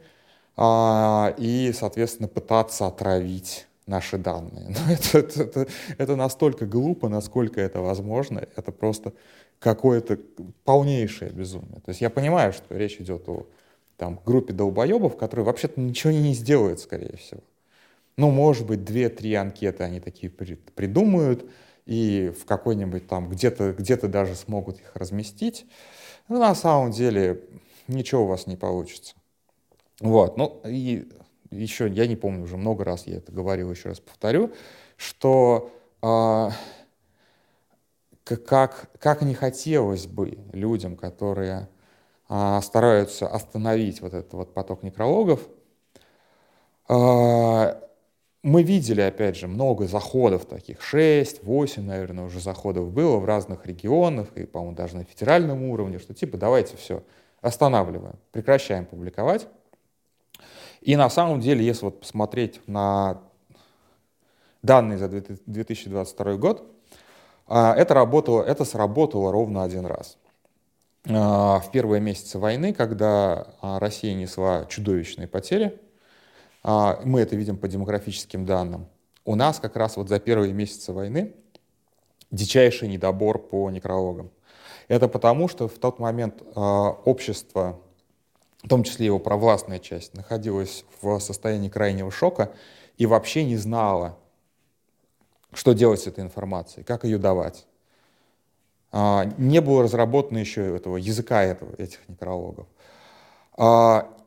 а, 0.57 1.35
и, 1.39 1.73
соответственно, 1.75 2.29
пытаться 2.29 2.87
отравить 2.87 3.67
наши 3.87 4.19
данные. 4.19 4.69
Но 4.87 4.93
это, 4.93 5.19
это, 5.19 5.43
это, 5.43 5.67
это 5.99 6.17
настолько 6.17 6.67
глупо, 6.67 7.09
насколько 7.09 7.61
это 7.61 7.81
возможно. 7.81 8.47
Это 8.57 8.73
просто 8.73 9.13
какое-то 9.59 10.19
полнейшее 10.65 11.31
безумие. 11.31 11.81
То 11.85 11.91
есть 11.91 12.01
я 12.01 12.11
понимаю, 12.11 12.53
что 12.53 12.77
речь 12.77 12.97
идет 13.01 13.29
о 13.29 13.47
там, 13.97 14.19
группе 14.25 14.53
долбоебов, 14.55 15.17
которые 15.17 15.45
вообще-то 15.45 15.81
ничего 15.81 16.13
не 16.13 16.33
сделают, 16.33 16.81
скорее 16.81 17.17
всего. 17.17 17.43
Ну, 18.17 18.31
может 18.31 18.67
быть, 18.67 18.85
две-три 18.85 19.35
анкеты 19.35 19.85
они 19.85 20.01
такие 20.01 20.31
придумают, 20.31 21.45
и 21.87 22.33
в 22.39 22.45
какой-нибудь 22.45 23.07
там 23.09 23.29
где-то 23.29 23.73
где 23.73 23.97
даже 23.97 24.35
смогут 24.35 24.81
их 24.81 24.93
разместить. 24.95 25.67
Но 26.31 26.39
на 26.39 26.55
самом 26.55 26.93
деле 26.93 27.43
ничего 27.89 28.23
у 28.23 28.27
вас 28.29 28.47
не 28.47 28.57
получится. 28.57 29.17
Вот, 30.01 30.37
ну 30.37 30.63
и 30.65 31.09
еще, 31.51 31.89
я 31.89 32.07
не 32.07 32.15
помню, 32.15 32.45
уже 32.45 32.57
много 32.57 32.85
раз 32.85 33.09
я 33.09 33.17
это 33.17 33.33
говорил, 33.33 33.69
еще 33.73 33.89
раз 33.89 33.99
повторю, 33.99 34.53
что 34.97 35.73
э, 36.01 36.51
как, 38.47 38.91
как 39.01 39.23
не 39.23 39.35
хотелось 39.35 40.07
бы 40.07 40.39
людям, 40.53 40.97
которые 40.97 41.69
э, 42.29 42.61
стараются 42.63 43.27
остановить 43.27 44.01
вот 44.01 44.15
этот 44.15 44.33
вот 44.33 44.55
поток 44.55 44.85
некрологов, 44.85 45.41
э, 46.89 47.81
мы 48.43 48.63
видели, 48.63 49.03
опять 49.03 49.37
же, 49.37 49.49
много 49.49 49.87
заходов 49.87 50.47
таких, 50.47 50.81
6, 50.81 51.43
8, 51.43 51.83
наверное, 51.83 52.25
уже 52.25 52.41
заходов 52.41 52.91
было 52.91 53.19
в 53.19 53.25
разных 53.25 53.67
регионах, 53.67 54.29
и, 54.35 54.45
по-моему, 54.45 54.75
даже 54.75 54.97
на 54.97 55.05
федеральном 55.05 55.65
уровне, 55.65 55.99
что 55.99 56.15
типа 56.15 56.39
давайте 56.39 56.77
все, 56.77 57.03
останавливаем, 57.43 58.17
прекращаем 58.33 58.87
публиковать. 58.87 59.47
И 60.81 60.97
на 60.97 61.11
самом 61.11 61.41
деле, 61.41 61.65
если 61.65 61.85
вот 61.85 62.01
посмотреть 62.01 62.61
на 62.67 63.21
данные 64.63 64.97
за 64.97 65.09
2022 65.09 66.37
год, 66.37 66.65
а, 67.47 67.75
это, 67.75 67.93
работало, 67.95 68.43
это 68.43 68.65
сработало 68.65 69.33
ровно 69.33 69.65
один 69.65 69.85
раз. 69.85 70.17
А, 71.09 71.59
в 71.61 71.71
первые 71.73 72.01
месяцы 72.01 72.39
войны, 72.39 72.73
когда 72.73 73.49
а, 73.61 73.79
Россия 73.79 74.15
несла 74.15 74.65
чудовищные 74.67 75.29
потери, 75.29 75.79
мы 76.63 77.21
это 77.21 77.37
видим 77.37 77.57
по 77.57 77.69
демографическим 77.69 78.45
данным, 78.45 78.87
у 79.25 79.35
нас 79.35 79.61
как 79.61 79.77
раз 79.77 79.97
вот 79.97 80.09
за 80.09 80.19
первые 80.19 80.53
месяцы 80.53 80.93
войны 80.93 81.35
дичайший 82.31 82.89
недобор 82.89 83.39
по 83.39 83.71
некрологам. 83.71 84.31
Это 84.89 85.09
потому, 85.09 85.49
что 85.49 85.69
в 85.69 85.79
тот 85.79 85.99
момент 85.99 86.43
а, 86.55 86.91
общество, 87.05 87.81
в 88.63 88.69
том 88.69 88.83
числе 88.83 89.07
его 89.07 89.19
провластная 89.19 89.79
часть, 89.79 90.15
находилось 90.15 90.85
в 91.01 91.19
состоянии 91.21 91.69
крайнего 91.69 92.11
шока 92.11 92.53
и 92.97 93.07
вообще 93.07 93.45
не 93.45 93.57
знала, 93.57 94.19
что 95.53 95.73
делать 95.73 96.01
с 96.01 96.07
этой 96.07 96.25
информацией, 96.25 96.85
как 96.85 97.05
ее 97.05 97.19
давать. 97.19 97.67
А, 98.93 99.27
не 99.39 99.61
было 99.61 99.85
разработано 99.85 100.39
еще 100.39 100.77
этого 100.77 100.97
языка 100.97 101.43
этого, 101.43 101.75
этих 101.77 102.01
некрологов. 102.09 102.67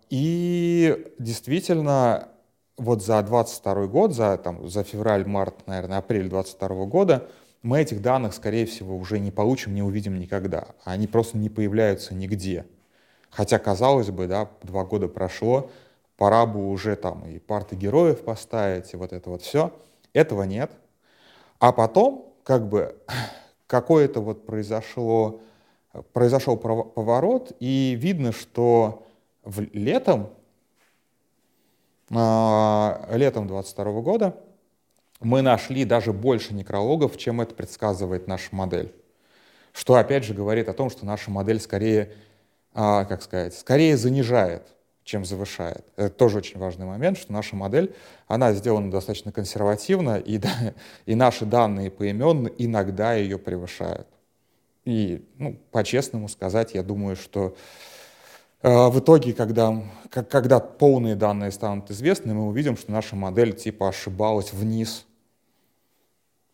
И 0.09 1.13
действительно, 1.19 2.29
вот 2.77 3.03
за 3.03 3.21
22 3.21 3.87
год, 3.87 4.13
за, 4.13 4.37
там, 4.37 4.67
за 4.67 4.83
февраль, 4.83 5.25
март, 5.25 5.67
наверное, 5.67 5.97
апрель 5.97 6.29
22 6.29 6.85
года 6.85 7.27
мы 7.63 7.79
этих 7.79 8.01
данных, 8.01 8.33
скорее 8.33 8.65
всего, 8.65 8.95
уже 8.95 9.19
не 9.19 9.31
получим, 9.31 9.73
не 9.73 9.81
увидим 9.81 10.19
никогда. 10.19 10.67
Они 10.83 11.07
просто 11.07 11.37
не 11.37 11.49
появляются 11.49 12.13
нигде. 12.13 12.65
Хотя, 13.29 13.57
казалось 13.57 14.11
бы, 14.11 14.27
да, 14.27 14.49
два 14.61 14.83
года 14.83 15.07
прошло, 15.07 15.71
пора 16.17 16.45
бы 16.45 16.69
уже 16.69 16.95
там 16.97 17.25
и 17.25 17.39
парты 17.39 17.75
героев 17.75 18.23
поставить, 18.23 18.93
и 18.93 18.97
вот 18.97 19.13
это 19.13 19.29
вот 19.29 19.41
все. 19.41 19.73
Этого 20.11 20.43
нет. 20.43 20.71
А 21.59 21.71
потом, 21.71 22.33
как 22.43 22.67
бы, 22.67 22.97
какое-то 23.67 24.19
вот 24.19 24.45
произошло, 24.45 25.39
произошел 26.11 26.57
поворот, 26.57 27.53
и 27.61 27.97
видно, 27.97 28.33
что 28.33 29.03
в 29.43 29.61
летом, 29.73 30.33
а, 32.09 33.07
летом 33.11 33.47
22 33.47 34.01
года 34.01 34.35
мы 35.19 35.41
нашли 35.41 35.85
даже 35.85 36.13
больше 36.13 36.53
некрологов, 36.53 37.17
чем 37.17 37.41
это 37.41 37.55
предсказывает 37.55 38.27
наша 38.27 38.53
модель. 38.55 38.93
Что 39.71 39.95
опять 39.95 40.23
же 40.23 40.33
говорит 40.33 40.69
о 40.69 40.73
том, 40.73 40.89
что 40.89 41.05
наша 41.05 41.31
модель 41.31 41.59
скорее, 41.59 42.13
а, 42.73 43.05
как 43.05 43.21
сказать, 43.21 43.55
скорее 43.55 43.97
занижает, 43.97 44.67
чем 45.03 45.25
завышает. 45.25 45.85
Это 45.95 46.09
тоже 46.09 46.37
очень 46.37 46.59
важный 46.59 46.85
момент, 46.85 47.17
что 47.17 47.33
наша 47.33 47.55
модель, 47.55 47.95
она 48.27 48.53
сделана 48.53 48.91
достаточно 48.91 49.31
консервативно, 49.31 50.17
и, 50.17 50.39
и 51.05 51.15
наши 51.15 51.45
данные 51.45 51.89
поименно 51.89 52.47
иногда 52.57 53.13
ее 53.13 53.37
превышают. 53.37 54.07
И, 54.85 55.25
ну, 55.37 55.57
по-честному 55.71 56.27
сказать, 56.27 56.73
я 56.73 56.83
думаю, 56.83 57.15
что 57.15 57.55
в 58.63 58.99
итоге, 58.99 59.33
когда, 59.33 59.83
когда 60.09 60.59
полные 60.59 61.15
данные 61.15 61.51
станут 61.51 61.91
известны, 61.91 62.33
мы 62.33 62.47
увидим, 62.47 62.77
что 62.77 62.91
наша 62.91 63.15
модель 63.15 63.53
типа 63.53 63.89
ошибалась 63.89 64.53
вниз 64.53 65.05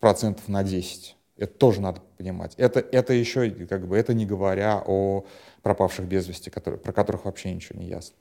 процентов 0.00 0.48
на 0.48 0.64
10. 0.64 1.16
Это 1.36 1.54
тоже 1.54 1.80
надо 1.80 2.02
понимать. 2.18 2.54
Это, 2.56 2.80
это 2.80 3.12
еще, 3.12 3.50
как 3.66 3.86
бы, 3.86 3.96
это 3.96 4.12
не 4.12 4.26
говоря 4.26 4.82
о 4.84 5.24
пропавших 5.62 6.06
без 6.06 6.26
вести, 6.26 6.50
которые, 6.50 6.78
про 6.80 6.92
которых 6.92 7.24
вообще 7.24 7.54
ничего 7.54 7.78
не 7.78 7.86
ясно. 7.86 8.16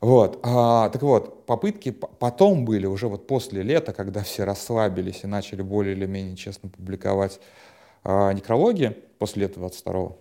Вот, 0.00 0.40
а, 0.42 0.88
так 0.90 1.02
вот, 1.02 1.44
попытки 1.44 1.90
потом 1.90 2.64
были 2.64 2.86
уже 2.86 3.08
вот 3.08 3.26
после 3.26 3.62
лета, 3.62 3.92
когда 3.92 4.22
все 4.22 4.44
расслабились 4.44 5.24
и 5.24 5.26
начали 5.26 5.60
более 5.60 5.94
или 5.94 6.06
менее 6.06 6.36
честно 6.36 6.70
публиковать 6.70 7.38
а, 8.02 8.32
некрологи 8.32 8.96
после 9.18 9.42
лета 9.42 9.58
22 9.58 10.12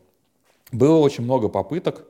было 0.72 0.98
очень 0.98 1.24
много 1.24 1.48
попыток 1.48 2.06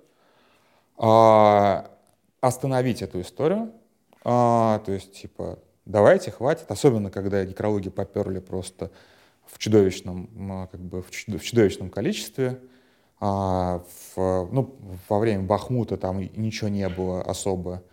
остановить 0.99 3.01
эту 3.01 3.21
историю, 3.21 3.71
а, 4.23 4.79
то 4.79 4.91
есть, 4.91 5.13
типа, 5.13 5.59
давайте, 5.85 6.31
хватит, 6.31 6.69
особенно 6.69 7.09
когда 7.09 7.45
некрологи 7.45 7.89
поперли 7.89 8.39
просто 8.39 8.91
в 9.45 9.57
чудовищном, 9.57 10.67
как 10.71 10.79
бы, 10.79 11.01
в 11.01 11.41
чудовищном 11.41 11.89
количестве, 11.89 12.59
а, 13.19 13.83
в, 14.15 14.49
ну, 14.51 14.75
во 15.07 15.19
время 15.19 15.43
Бахмута 15.43 15.97
там 15.97 16.19
ничего 16.19 16.69
не 16.69 16.87
было 16.87 17.21
особо. 17.21 17.83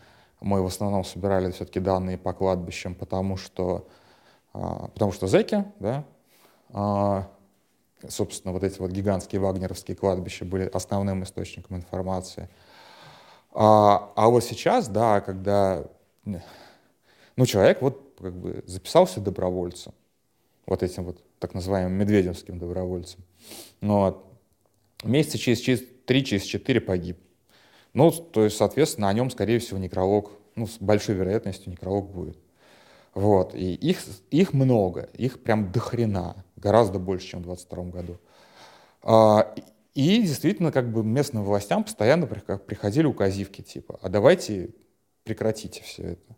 Мы 0.40 0.62
в 0.62 0.66
основном 0.66 1.04
собирали 1.04 1.50
все-таки 1.50 1.80
данные 1.80 2.18
по 2.18 2.32
кладбищам, 2.32 2.94
потому 2.94 3.36
что, 3.36 3.88
а, 4.52 4.88
потому 4.88 5.12
что 5.12 5.26
зэки, 5.26 5.64
да, 5.80 6.04
а, 6.70 7.28
собственно, 8.08 8.52
вот 8.52 8.62
эти 8.62 8.78
вот 8.78 8.90
гигантские 8.90 9.40
вагнеровские 9.40 9.96
кладбища 9.96 10.44
были 10.44 10.64
основным 10.64 11.24
источником 11.24 11.78
информации. 11.78 12.48
А, 13.58 14.12
а 14.16 14.28
вот 14.28 14.44
сейчас, 14.44 14.86
да, 14.86 15.22
когда 15.22 15.86
ну, 16.24 17.46
человек 17.46 17.80
вот 17.80 18.12
как 18.20 18.34
бы 18.34 18.62
записался 18.66 19.18
добровольцем, 19.18 19.94
вот 20.66 20.82
этим 20.82 21.04
вот 21.04 21.24
так 21.38 21.54
называемым 21.54 21.94
медведевским 21.94 22.58
добровольцем. 22.58 23.20
Ну, 23.80 24.00
вот 24.00 24.26
месяца 25.04 25.38
через, 25.38 25.60
через 25.60 25.82
3, 26.04 26.24
через 26.24 26.42
4 26.42 26.82
погиб. 26.82 27.16
Ну, 27.94 28.10
то 28.10 28.44
есть, 28.44 28.58
соответственно, 28.58 29.08
о 29.08 29.12
нем, 29.14 29.30
скорее 29.30 29.58
всего, 29.58 29.78
некролог, 29.78 30.32
ну, 30.54 30.66
с 30.66 30.76
большой 30.78 31.14
вероятностью 31.14 31.70
некролог 31.70 32.10
будет. 32.10 32.36
Вот, 33.14 33.54
и 33.54 33.72
их, 33.72 34.02
их 34.30 34.52
много, 34.52 35.08
их 35.14 35.42
прям 35.42 35.72
до 35.72 35.80
хрена, 35.80 36.44
гораздо 36.56 36.98
больше, 36.98 37.28
чем 37.28 37.40
в 37.40 37.44
22 37.44 37.84
году. 37.84 38.18
И 39.96 40.20
действительно, 40.20 40.72
как 40.72 40.92
бы 40.92 41.02
местным 41.02 41.42
властям 41.42 41.82
постоянно 41.82 42.26
приходили 42.26 43.06
указивки, 43.06 43.62
типа, 43.62 43.98
а 44.02 44.10
давайте 44.10 44.74
прекратите 45.24 45.82
все 45.82 46.02
это. 46.02 46.36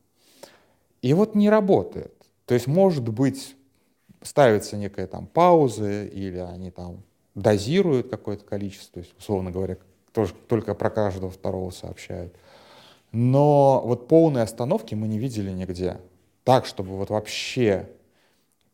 И 1.02 1.12
вот 1.12 1.34
не 1.34 1.50
работает. 1.50 2.14
То 2.46 2.54
есть, 2.54 2.68
может 2.68 3.08
быть, 3.08 3.56
ставится 4.22 4.76
некая 4.76 5.08
там 5.08 5.26
пауза, 5.26 6.04
или 6.04 6.38
они 6.38 6.70
там 6.70 7.02
дозируют 7.34 8.08
какое-то 8.08 8.44
количество, 8.44 8.94
то 8.94 9.00
есть, 9.00 9.18
условно 9.18 9.50
говоря, 9.50 9.76
тоже 10.12 10.34
только 10.46 10.74
про 10.74 10.88
каждого 10.88 11.28
второго 11.28 11.70
сообщают. 11.70 12.32
Но 13.10 13.82
вот 13.84 14.06
полной 14.06 14.42
остановки 14.42 14.94
мы 14.94 15.08
не 15.08 15.18
видели 15.18 15.50
нигде. 15.50 16.00
Так, 16.44 16.64
чтобы 16.64 16.96
вот 16.96 17.10
вообще 17.10 17.88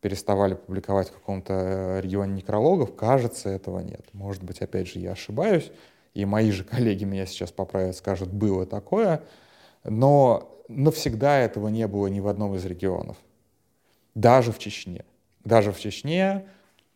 переставали 0.04 0.52
публиковать 0.52 1.08
в 1.08 1.12
каком-то 1.12 1.54
э, 1.54 2.00
регионе 2.02 2.34
некрологов, 2.34 2.94
кажется, 2.94 3.49
этого 3.49 3.80
нет. 3.80 4.04
Может 4.12 4.42
быть, 4.42 4.61
опять 4.61 4.87
же, 4.87 4.99
я 4.99 5.12
ошибаюсь, 5.12 5.73
и 6.12 6.26
мои 6.26 6.50
же 6.50 6.62
коллеги 6.62 7.04
меня 7.04 7.25
сейчас 7.25 7.52
поправят, 7.52 7.96
скажут, 7.96 8.28
было 8.28 8.66
такое, 8.66 9.23
но 9.82 10.62
навсегда 10.68 11.38
этого 11.38 11.68
не 11.68 11.88
было 11.88 12.08
ни 12.08 12.20
в 12.20 12.28
одном 12.28 12.54
из 12.54 12.66
регионов. 12.66 13.16
Даже 14.14 14.52
в 14.52 14.58
Чечне. 14.58 15.06
Даже 15.42 15.73
в 15.73 15.80
Чечне 15.80 16.44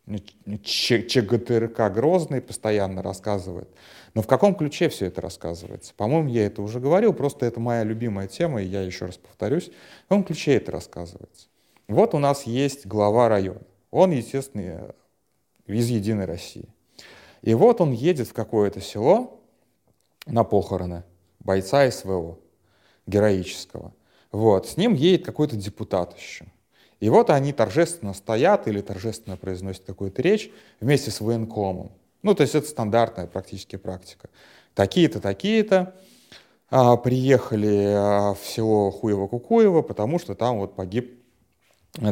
ЧГТРК 0.05 1.91
Грозный 1.91 2.41
постоянно 2.41 3.01
рассказывает. 3.01 3.69
Но 4.13 4.21
в 4.21 4.27
каком 4.27 4.53
ключе 4.53 4.87
все 4.89 5.07
это 5.07 5.19
рассказывается? 5.19 5.95
По-моему, 5.95 6.29
я 6.29 6.45
это 6.45 6.61
уже 6.61 6.79
говорил, 6.79 7.13
просто 7.13 7.47
это 7.47 7.59
моя 7.59 7.83
любимая 7.83 8.27
тема, 8.27 8.61
и 8.61 8.67
я 8.67 8.83
еще 8.83 9.05
раз 9.05 9.17
повторюсь. 9.17 9.71
В 10.05 10.09
каком 10.09 10.23
ключе 10.23 10.53
это 10.53 10.71
рассказывается? 10.71 11.47
Вот 11.89 12.13
у 12.13 12.19
нас 12.19 12.43
есть 12.43 12.85
глава 12.85 13.29
района. 13.29 13.61
Он, 13.89 14.11
естественно, 14.11 14.93
из 15.65 15.87
«Единой 15.89 16.25
России». 16.25 16.69
И 17.41 17.55
вот 17.55 17.81
он 17.81 17.91
едет 17.93 18.27
в 18.27 18.33
какое-то 18.33 18.79
село 18.79 19.41
на 20.27 20.43
похороны 20.43 21.03
бойца 21.39 21.89
СВО, 21.89 22.37
героического. 23.07 23.91
Вот. 24.31 24.67
С 24.67 24.77
ним 24.77 24.93
едет 24.93 25.25
какой-то 25.25 25.55
депутат 25.55 26.15
еще. 26.15 26.45
И 26.99 27.09
вот 27.09 27.31
они 27.31 27.53
торжественно 27.53 28.13
стоят 28.13 28.67
или 28.67 28.81
торжественно 28.81 29.35
произносят 29.35 29.85
какую-то 29.85 30.21
речь 30.21 30.51
вместе 30.79 31.09
с 31.09 31.21
военкомом. 31.21 31.91
Ну, 32.21 32.35
то 32.35 32.43
есть 32.43 32.53
это 32.53 32.67
стандартная 32.67 33.25
практически 33.25 33.77
практика. 33.77 34.29
Такие-то, 34.75 35.19
такие-то 35.19 35.95
а, 36.69 36.97
приехали 36.97 37.93
а, 37.95 38.33
в 38.35 38.45
село 38.45 38.91
Хуево-Кукуево, 38.91 39.81
потому 39.81 40.19
что 40.19 40.35
там 40.35 40.59
вот 40.59 40.75
погиб 40.75 41.18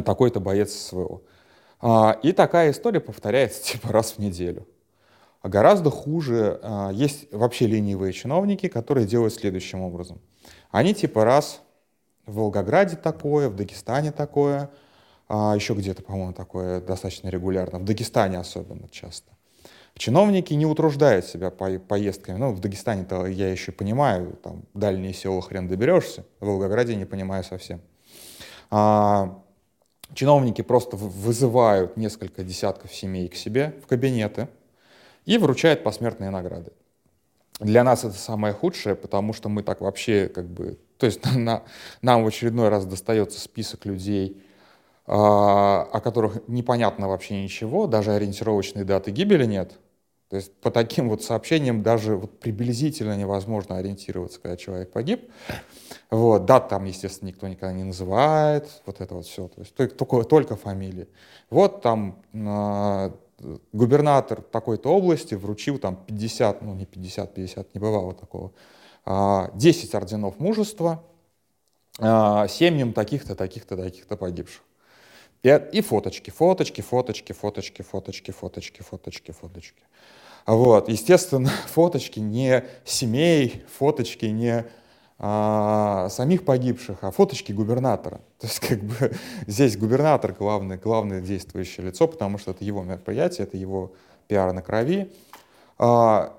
такой-то 0.04 0.40
боец 0.40 0.72
СВО. 0.72 1.22
А, 1.80 2.18
и 2.22 2.32
такая 2.32 2.70
история 2.70 3.00
повторяется 3.00 3.62
типа 3.72 3.92
раз 3.92 4.12
в 4.12 4.18
неделю. 4.18 4.66
А 5.40 5.48
гораздо 5.48 5.90
хуже 5.90 6.58
а, 6.62 6.90
есть 6.90 7.32
вообще 7.32 7.66
ленивые 7.66 8.12
чиновники, 8.12 8.68
которые 8.68 9.06
делают 9.06 9.34
следующим 9.34 9.82
образом. 9.82 10.20
Они 10.70 10.94
типа 10.94 11.24
раз 11.24 11.62
в 12.26 12.34
Волгограде 12.34 12.96
такое, 12.96 13.48
в 13.48 13.56
Дагестане 13.56 14.12
такое, 14.12 14.70
еще 15.30 15.74
где-то, 15.74 16.02
по-моему, 16.02 16.34
такое 16.34 16.80
достаточно 16.80 17.28
регулярно, 17.28 17.78
в 17.78 17.84
Дагестане 17.84 18.38
особенно 18.38 18.88
часто. 18.90 19.32
Чиновники 19.98 20.54
не 20.54 20.64
утруждают 20.64 21.26
себя 21.26 21.50
по 21.50 21.78
поездками. 21.78 22.38
Ну, 22.38 22.52
в 22.52 22.60
Дагестане-то 22.60 23.26
я 23.26 23.50
еще 23.50 23.72
понимаю, 23.72 24.38
там 24.42 24.62
дальние 24.72 25.12
села 25.12 25.42
хрен 25.42 25.66
доберешься, 25.66 26.24
в 26.38 26.46
Волгограде 26.46 26.94
не 26.94 27.04
понимаю 27.04 27.42
совсем. 27.44 27.80
Чиновники 30.14 30.62
просто 30.62 30.96
вызывают 30.96 31.96
несколько 31.96 32.42
десятков 32.42 32.94
семей 32.94 33.28
к 33.28 33.34
себе 33.34 33.74
в 33.82 33.86
кабинеты 33.86 34.48
и 35.24 35.38
вручают 35.38 35.82
посмертные 35.82 36.30
награды. 36.30 36.72
Для 37.60 37.82
нас 37.82 38.04
это 38.04 38.14
самое 38.14 38.54
худшее, 38.54 38.94
потому 38.94 39.32
что 39.32 39.48
мы 39.48 39.62
так 39.62 39.80
вообще 39.80 40.28
как 40.28 40.46
бы... 40.48 40.78
То 40.98 41.06
есть 41.06 41.20
на, 41.36 41.64
нам 42.02 42.24
в 42.24 42.26
очередной 42.26 42.68
раз 42.68 42.86
достается 42.86 43.40
список 43.40 43.84
людей, 43.84 44.42
а, 45.06 45.88
о 45.92 46.00
которых 46.00 46.46
непонятно 46.48 47.08
вообще 47.08 47.42
ничего, 47.42 47.86
даже 47.86 48.12
ориентировочной 48.12 48.84
даты 48.84 49.10
гибели 49.10 49.44
нет. 49.44 49.78
То 50.28 50.36
есть 50.36 50.52
по 50.60 50.70
таким 50.70 51.08
вот 51.08 51.22
сообщениям 51.22 51.82
даже 51.82 52.16
вот 52.16 52.38
приблизительно 52.38 53.16
невозможно 53.16 53.78
ориентироваться, 53.78 54.38
когда 54.40 54.58
человек 54.58 54.92
погиб. 54.92 55.30
Вот, 56.10 56.44
дат 56.44 56.68
там, 56.68 56.84
естественно, 56.84 57.28
никто 57.28 57.48
никогда 57.48 57.72
не 57.72 57.84
называет, 57.84 58.68
вот 58.84 59.00
это 59.00 59.14
вот 59.14 59.26
все, 59.26 59.48
то 59.48 59.60
есть 59.60 59.74
только, 59.74 60.24
только 60.24 60.56
фамилии. 60.56 61.08
Вот 61.48 61.80
там 61.80 62.22
э, 62.34 63.10
губернатор 63.72 64.42
такой-то 64.42 64.94
области 64.94 65.34
вручил 65.34 65.78
там 65.78 65.96
50, 65.96 66.62
ну 66.62 66.74
не 66.74 66.84
50, 66.84 67.34
50, 67.34 67.74
не 67.74 67.80
бывало 67.80 68.12
такого, 68.12 68.52
э, 69.06 69.48
10 69.54 69.94
орденов 69.94 70.38
мужества 70.38 71.02
э, 71.98 72.46
семьям 72.50 72.92
таких-то, 72.92 73.34
таких-то, 73.34 73.78
таких-то 73.78 74.16
погибших. 74.18 74.62
И, 75.42 75.48
и 75.72 75.80
фоточки, 75.80 76.30
фоточки, 76.30 76.80
фоточки, 76.80 77.32
фоточки, 77.32 77.82
фоточки, 77.82 78.32
фоточки, 78.32 78.82
фоточки, 78.82 79.30
фоточки. 79.30 79.82
Вот, 80.48 80.88
естественно, 80.88 81.50
фоточки 81.66 82.20
не 82.20 82.64
семей, 82.82 83.64
фоточки 83.76 84.24
не 84.24 84.64
а, 85.18 86.08
самих 86.08 86.46
погибших, 86.46 86.98
а 87.02 87.10
фоточки 87.10 87.52
губернатора. 87.52 88.22
То 88.38 88.46
есть 88.46 88.60
как 88.60 88.82
бы 88.82 89.12
здесь 89.46 89.76
губернатор 89.76 90.32
главное, 90.32 90.78
главное 90.78 91.20
действующее 91.20 91.86
лицо, 91.86 92.08
потому 92.08 92.38
что 92.38 92.52
это 92.52 92.64
его 92.64 92.82
мероприятие, 92.82 93.46
это 93.46 93.58
его 93.58 93.92
пиар 94.26 94.54
на 94.54 94.62
крови. 94.62 95.12
А, 95.76 96.34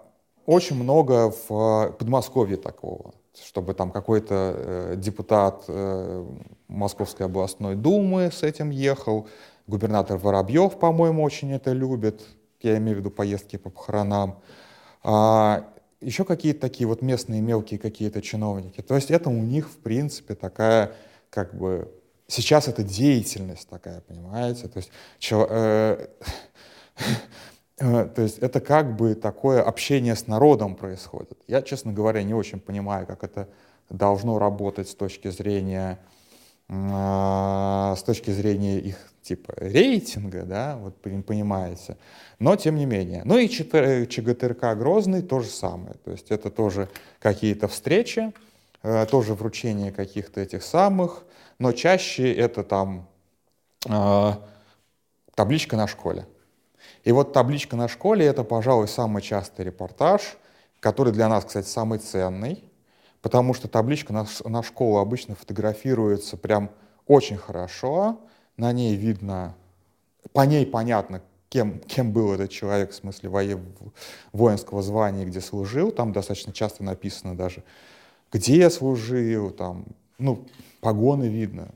очень 0.48 0.76
много 0.76 1.32
в 1.48 1.95
Подмосковье 2.00 2.58
такого 2.58 3.13
чтобы 3.41 3.74
там 3.74 3.89
какой-то 3.89 4.54
э, 4.58 4.93
депутат 4.98 5.63
э, 5.69 6.26
Московской 6.67 7.26
областной 7.26 7.76
думы 7.76 8.32
с 8.34 8.43
этим 8.43 8.69
ехал, 8.69 9.30
губернатор 9.65 10.17
Воробьев, 10.17 10.78
по-моему, 10.78 11.24
очень 11.24 11.54
это 11.54 11.72
любит, 11.72 12.22
я 12.67 12.78
имею 12.78 12.98
в 12.98 13.00
виду 13.00 13.12
поездки 13.12 13.58
по 13.58 13.69
похоронам, 13.69 14.41
а, 15.04 15.74
еще 16.02 16.26
какие-то 16.26 16.62
такие 16.62 16.88
вот 16.88 17.02
местные 17.02 17.41
мелкие 17.41 17.80
какие-то 17.80 18.22
чиновники. 18.22 18.82
То 18.82 18.95
есть 18.95 19.12
это 19.12 19.30
у 19.30 19.41
них, 19.41 19.69
в 19.69 19.78
принципе, 19.78 20.36
такая 20.36 20.93
как 21.30 21.56
бы... 21.56 21.91
Сейчас 22.28 22.67
это 22.67 22.84
деятельность 22.84 23.67
такая, 23.67 24.02
понимаете? 24.02 24.67
То 24.67 24.78
есть, 24.78 24.91
чел, 25.17 25.48
э, 25.50 26.08
Э, 27.80 28.06
то 28.13 28.22
есть 28.22 28.39
это 28.39 28.60
как 28.60 28.95
бы 28.95 29.15
такое 29.15 29.62
общение 29.63 30.15
с 30.15 30.28
народом 30.28 30.76
происходит. 30.76 31.39
Я, 31.48 31.62
честно 31.62 31.93
говоря, 31.93 32.22
не 32.24 32.34
очень 32.34 32.60
понимаю, 32.60 33.08
как 33.08 33.24
это 33.24 33.48
должно 33.89 34.38
работать 34.38 34.89
с 34.89 34.95
точки 34.95 35.30
зрения 35.30 36.00
с 36.69 38.03
точки 38.03 38.29
зрения 38.29 38.77
их 38.77 38.95
типа 39.23 39.53
рейтинга, 39.58 40.43
да, 40.43 40.77
вот 40.77 40.95
понимаете. 41.01 41.97
Но 42.38 42.55
тем 42.55 42.75
не 42.75 42.86
менее. 42.86 43.23
Ну 43.25 43.38
и 43.38 43.47
ЧГТРК 43.49 44.77
Грозный 44.77 45.21
то 45.21 45.39
же 45.39 45.47
самое. 45.47 45.95
То 46.05 46.12
есть 46.12 46.32
это 46.32 46.49
тоже 46.49 46.89
какие-то 47.19 47.67
встречи, 47.67 48.32
э, 48.84 49.05
тоже 49.08 49.34
вручение 49.34 49.91
каких-то 49.91 50.41
этих 50.41 50.63
самых, 50.63 51.23
но 51.58 51.71
чаще 51.71 52.34
это 52.34 52.63
там 52.63 53.08
э, 53.88 54.32
табличка 55.36 55.75
на 55.75 55.88
школе. 55.88 56.27
И 57.03 57.12
вот 57.12 57.34
табличка 57.34 57.75
на 57.75 57.88
школе— 57.88 58.25
это, 58.27 58.43
пожалуй, 58.43 58.88
самый 58.88 59.21
частый 59.21 59.65
репортаж, 59.65 60.38
который 60.79 61.13
для 61.13 61.27
нас, 61.27 61.45
кстати, 61.45 61.67
самый 61.67 61.99
ценный, 61.99 62.63
потому 63.21 63.53
что 63.53 63.67
табличка 63.67 64.13
на, 64.13 64.25
на 64.45 64.63
школу 64.63 64.97
обычно 64.97 65.36
фотографируется 65.36 66.38
прям 66.38 66.71
очень 67.08 67.38
хорошо, 67.38 68.19
на 68.58 68.71
ней 68.71 68.95
видно, 68.95 69.55
по 70.34 70.41
ней 70.41 70.65
понятно, 70.65 71.21
кем, 71.49 71.79
кем 71.79 72.12
был 72.12 72.34
этот 72.34 72.51
человек 72.51 72.91
в 72.91 72.95
смысле 72.95 73.29
воен, 73.29 73.65
воинского 74.32 74.82
звания, 74.82 75.25
где 75.25 75.41
служил, 75.41 75.91
там 75.91 76.13
достаточно 76.13 76.53
часто 76.53 76.84
написано 76.84 77.36
даже, 77.36 77.63
где 78.32 78.69
служил, 78.69 79.49
там, 79.49 79.86
ну, 80.17 80.45
погоны 80.82 81.25
видно. 81.25 81.69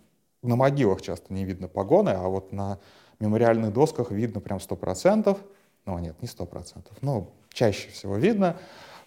На 0.43 0.55
могилах 0.55 1.01
часто 1.01 1.33
не 1.33 1.45
видно 1.45 1.67
погоны, 1.67 2.09
а 2.09 2.27
вот 2.27 2.51
на 2.51 2.79
мемориальных 3.19 3.73
досках 3.73 4.11
видно 4.11 4.39
прям 4.41 4.59
сто 4.59 4.75
процентов. 4.75 5.39
Ну, 5.85 5.97
нет, 5.99 6.21
не 6.21 6.27
сто 6.27 6.45
процентов, 6.45 6.95
но 7.01 7.29
чаще 7.51 7.89
всего 7.89 8.17
видно. 8.17 8.57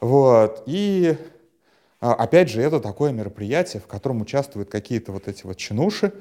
Вот. 0.00 0.62
И 0.66 1.16
а, 1.16 1.16
опять 2.00 2.50
же, 2.50 2.62
это 2.62 2.80
такое 2.80 3.12
мероприятие, 3.12 3.80
в 3.80 3.86
котором 3.86 4.20
участвуют 4.20 4.70
какие-то 4.70 5.12
вот 5.12 5.28
эти 5.28 5.44
вот 5.46 5.56
чинуши, 5.56 6.12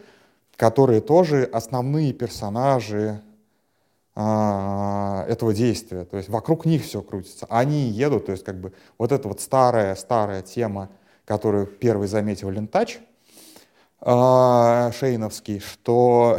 которые 0.55 1.01
тоже 1.01 1.43
основные 1.43 2.13
персонажи 2.13 3.21
а, 4.15 5.25
этого 5.27 5.53
действия. 5.53 6.05
То 6.05 6.17
есть 6.17 6.29
вокруг 6.29 6.65
них 6.65 6.83
все 6.83 7.01
крутится. 7.01 7.45
Они 7.49 7.89
едут, 7.89 8.27
то 8.27 8.31
есть 8.31 8.45
как 8.45 8.59
бы 8.59 8.71
вот 8.97 9.11
эта 9.11 9.27
вот 9.27 9.41
старая-старая 9.41 10.41
тема, 10.41 10.89
которую 11.25 11.67
первый 11.67 12.07
заметил 12.07 12.49
Лентач, 12.49 12.99
а, 13.99 14.91
Шейновский, 14.93 15.59
что 15.59 16.38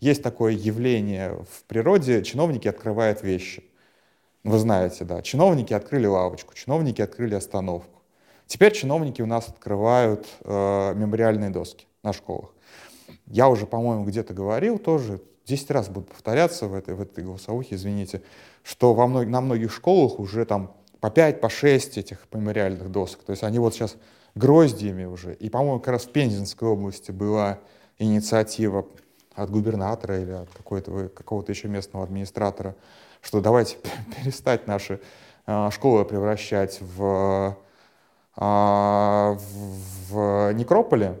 есть 0.00 0.22
такое 0.22 0.52
явление 0.52 1.44
в 1.50 1.64
природе, 1.64 2.22
чиновники 2.22 2.68
открывают 2.68 3.22
вещи. 3.22 3.64
Вы 4.44 4.58
знаете, 4.58 5.04
да, 5.04 5.22
чиновники 5.22 5.72
открыли 5.72 6.06
лавочку, 6.06 6.54
чиновники 6.54 7.00
открыли 7.00 7.34
остановку. 7.34 7.95
Теперь 8.46 8.72
чиновники 8.72 9.22
у 9.22 9.26
нас 9.26 9.48
открывают 9.48 10.26
э, 10.42 10.94
мемориальные 10.94 11.50
доски 11.50 11.86
на 12.02 12.12
школах. 12.12 12.54
Я 13.26 13.48
уже, 13.48 13.66
по-моему, 13.66 14.04
где-то 14.04 14.34
говорил 14.34 14.78
тоже, 14.78 15.20
10 15.46 15.70
раз 15.70 15.88
буду 15.88 16.06
повторяться 16.06 16.66
в 16.66 16.74
этой, 16.74 16.94
в 16.94 17.00
этой 17.00 17.24
голосовухе, 17.24 17.76
извините, 17.76 18.22
что 18.62 18.94
во 18.94 19.06
мног, 19.06 19.26
на 19.26 19.40
многих 19.40 19.72
школах 19.72 20.18
уже 20.18 20.44
там 20.44 20.74
по 21.00 21.10
5, 21.10 21.40
по 21.40 21.48
6 21.48 21.98
этих 21.98 22.26
мемориальных 22.32 22.90
досок. 22.90 23.22
То 23.22 23.30
есть 23.30 23.42
они 23.42 23.58
вот 23.58 23.74
сейчас 23.74 23.96
гроздьями 24.34 25.04
уже. 25.04 25.34
И, 25.34 25.48
по-моему, 25.48 25.80
как 25.80 25.88
раз 25.88 26.04
в 26.04 26.12
Пензенской 26.12 26.68
области 26.68 27.10
была 27.10 27.58
инициатива 27.98 28.86
от 29.34 29.50
губернатора 29.50 30.20
или 30.20 30.32
от 30.32 30.48
какого-то, 30.50 31.08
какого-то 31.08 31.52
еще 31.52 31.68
местного 31.68 32.04
администратора, 32.04 32.74
что 33.20 33.40
давайте 33.40 33.76
перестать 34.16 34.66
наши 34.66 35.00
э, 35.46 35.70
школы 35.72 36.04
превращать 36.04 36.78
в, 36.80 37.56
э, 38.36 39.36
в, 40.10 40.52
некрополе, 40.52 41.18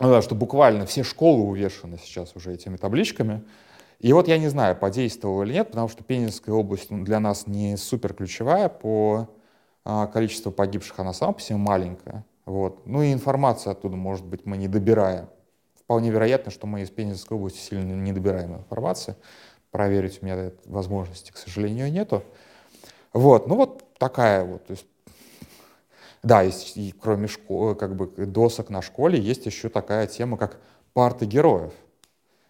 ну 0.00 0.22
что 0.22 0.34
буквально 0.34 0.86
все 0.86 1.02
школы 1.02 1.42
увешаны 1.42 1.98
сейчас 1.98 2.36
уже 2.36 2.54
этими 2.54 2.76
табличками. 2.76 3.44
И 4.00 4.12
вот 4.12 4.28
я 4.28 4.38
не 4.38 4.48
знаю, 4.48 4.76
подействовало 4.76 5.42
или 5.42 5.54
нет, 5.54 5.68
потому 5.70 5.88
что 5.88 6.04
Пензенская 6.04 6.54
область 6.54 6.90
ну, 6.90 7.04
для 7.04 7.18
нас 7.18 7.48
не 7.48 7.76
супер 7.76 8.14
ключевая 8.14 8.68
по 8.68 9.28
а, 9.84 10.06
количеству 10.06 10.52
погибших, 10.52 11.00
она 11.00 11.12
сама 11.12 11.32
по 11.32 11.40
себе 11.40 11.56
маленькая. 11.56 12.24
Вот. 12.44 12.86
Ну 12.86 13.02
и 13.02 13.12
информация 13.12 13.72
оттуда, 13.72 13.96
может 13.96 14.24
быть, 14.24 14.46
мы 14.46 14.56
не 14.56 14.68
добираем. 14.68 15.28
Вполне 15.74 16.10
вероятно, 16.10 16.52
что 16.52 16.66
мы 16.66 16.82
из 16.82 16.90
Пензенской 16.90 17.36
области 17.36 17.58
сильно 17.58 17.92
не 17.92 18.12
добираем 18.12 18.54
информации. 18.54 19.16
Проверить 19.70 20.22
у 20.22 20.26
меня 20.26 20.52
возможности, 20.66 21.32
к 21.32 21.36
сожалению, 21.36 21.90
нету. 21.90 22.22
Вот, 23.12 23.48
ну 23.48 23.56
вот 23.56 23.84
такая 23.98 24.44
вот. 24.44 24.64
То 24.66 24.72
есть 24.72 24.86
да, 26.28 26.44
и, 26.44 26.50
и 26.74 26.92
кроме 26.92 27.26
школы, 27.26 27.74
как 27.74 27.96
бы 27.96 28.06
досок 28.26 28.68
на 28.68 28.82
школе 28.82 29.18
есть 29.18 29.46
еще 29.46 29.70
такая 29.70 30.06
тема, 30.06 30.36
как 30.36 30.60
парты 30.92 31.24
героев. 31.24 31.72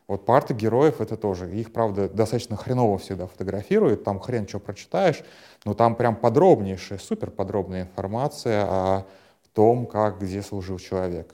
Вот 0.09 0.27
парты 0.27 0.53
героев 0.53 1.01
это 1.01 1.17
тоже. 1.17 1.55
Их, 1.55 1.73
правда, 1.73 2.09
достаточно 2.09 2.57
хреново 2.57 2.99
всегда 2.99 3.29
фотографируют, 3.29 4.03
там 4.03 4.19
хрен 4.19 4.49
что 4.49 4.59
прочитаешь, 4.59 5.23
но 5.65 5.75
там 5.75 5.95
прям 5.95 6.17
подробнейшая, 6.17 6.99
супер 6.99 7.31
подробная 7.31 7.83
информация 7.83 8.65
о 8.65 9.07
том, 9.55 9.87
как, 9.87 10.19
где 10.19 10.43
служил 10.43 10.81
человек. 10.81 11.33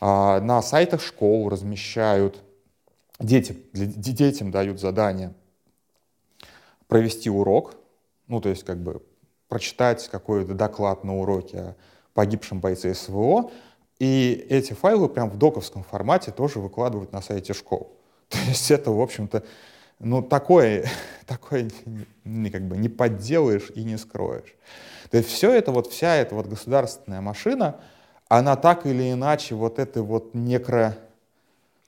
А 0.00 0.40
на 0.40 0.62
сайтах 0.62 1.00
школ 1.00 1.48
размещают, 1.48 2.42
дети, 3.20 3.56
детям 3.72 4.50
дают 4.50 4.80
задание 4.80 5.34
провести 6.88 7.30
урок, 7.30 7.76
ну, 8.26 8.40
то 8.40 8.48
есть 8.48 8.64
как 8.64 8.78
бы 8.78 9.02
прочитать 9.48 10.08
какой-то 10.08 10.54
доклад 10.54 11.04
на 11.04 11.16
уроке 11.16 11.58
о 11.58 11.74
погибшем 12.14 12.60
бойце 12.60 12.94
СВО, 12.94 13.50
и 13.98 14.46
эти 14.50 14.72
файлы 14.72 15.08
прям 15.08 15.30
в 15.30 15.38
доковском 15.38 15.82
формате 15.82 16.30
тоже 16.30 16.58
выкладывают 16.58 17.12
на 17.12 17.22
сайте 17.22 17.54
школ. 17.54 17.96
То 18.28 18.38
есть 18.48 18.70
это, 18.70 18.90
в 18.90 19.00
общем-то, 19.00 19.42
ну, 19.98 20.22
такое, 20.22 20.86
такое 21.26 21.70
не, 22.24 22.50
как 22.50 22.62
бы 22.62 22.76
не 22.76 22.88
подделаешь 22.88 23.70
и 23.74 23.84
не 23.84 23.96
скроешь. 23.96 24.54
То 25.10 25.18
есть 25.18 25.30
все 25.30 25.52
это, 25.52 25.72
вот 25.72 25.86
вся 25.86 26.16
эта 26.16 26.34
вот 26.34 26.46
государственная 26.46 27.20
машина, 27.20 27.76
она 28.28 28.56
так 28.56 28.86
или 28.86 29.12
иначе, 29.12 29.54
вот 29.54 29.78
этой 29.78 30.02
вот 30.02 30.34
некро, 30.34 30.96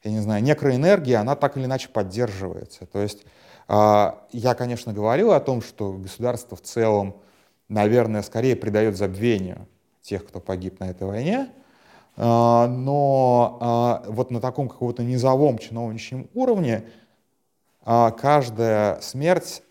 я 0.05 0.11
не 0.11 0.21
знаю, 0.21 0.43
некроэнергия, 0.43 1.21
она 1.21 1.35
так 1.35 1.57
или 1.57 1.65
иначе 1.65 1.89
поддерживается. 1.89 2.87
То 2.87 3.01
есть 3.01 3.25
э, 3.69 4.13
я, 4.33 4.55
конечно, 4.55 4.93
говорил 4.93 5.33
о 5.33 5.41
том, 5.41 5.61
что 5.63 5.93
государство 5.93 6.57
в 6.57 6.63
целом, 6.63 7.17
наверное, 7.69 8.23
скорее 8.23 8.57
придает 8.57 8.97
забвению 8.97 9.67
тех, 10.03 10.27
кто 10.27 10.41
погиб 10.41 10.81
на 10.81 10.91
этой 10.91 11.07
войне, 11.07 11.49
а, 12.17 12.67
но 12.67 13.59
а, 13.61 14.05
вот 14.09 14.31
на 14.31 14.41
таком 14.41 14.69
каком-то 14.69 15.03
низовом 15.05 15.59
чиновничьем 15.59 16.29
уровне 16.35 16.85
а, 17.85 18.11
каждая 18.11 19.01
смерть 19.01 19.63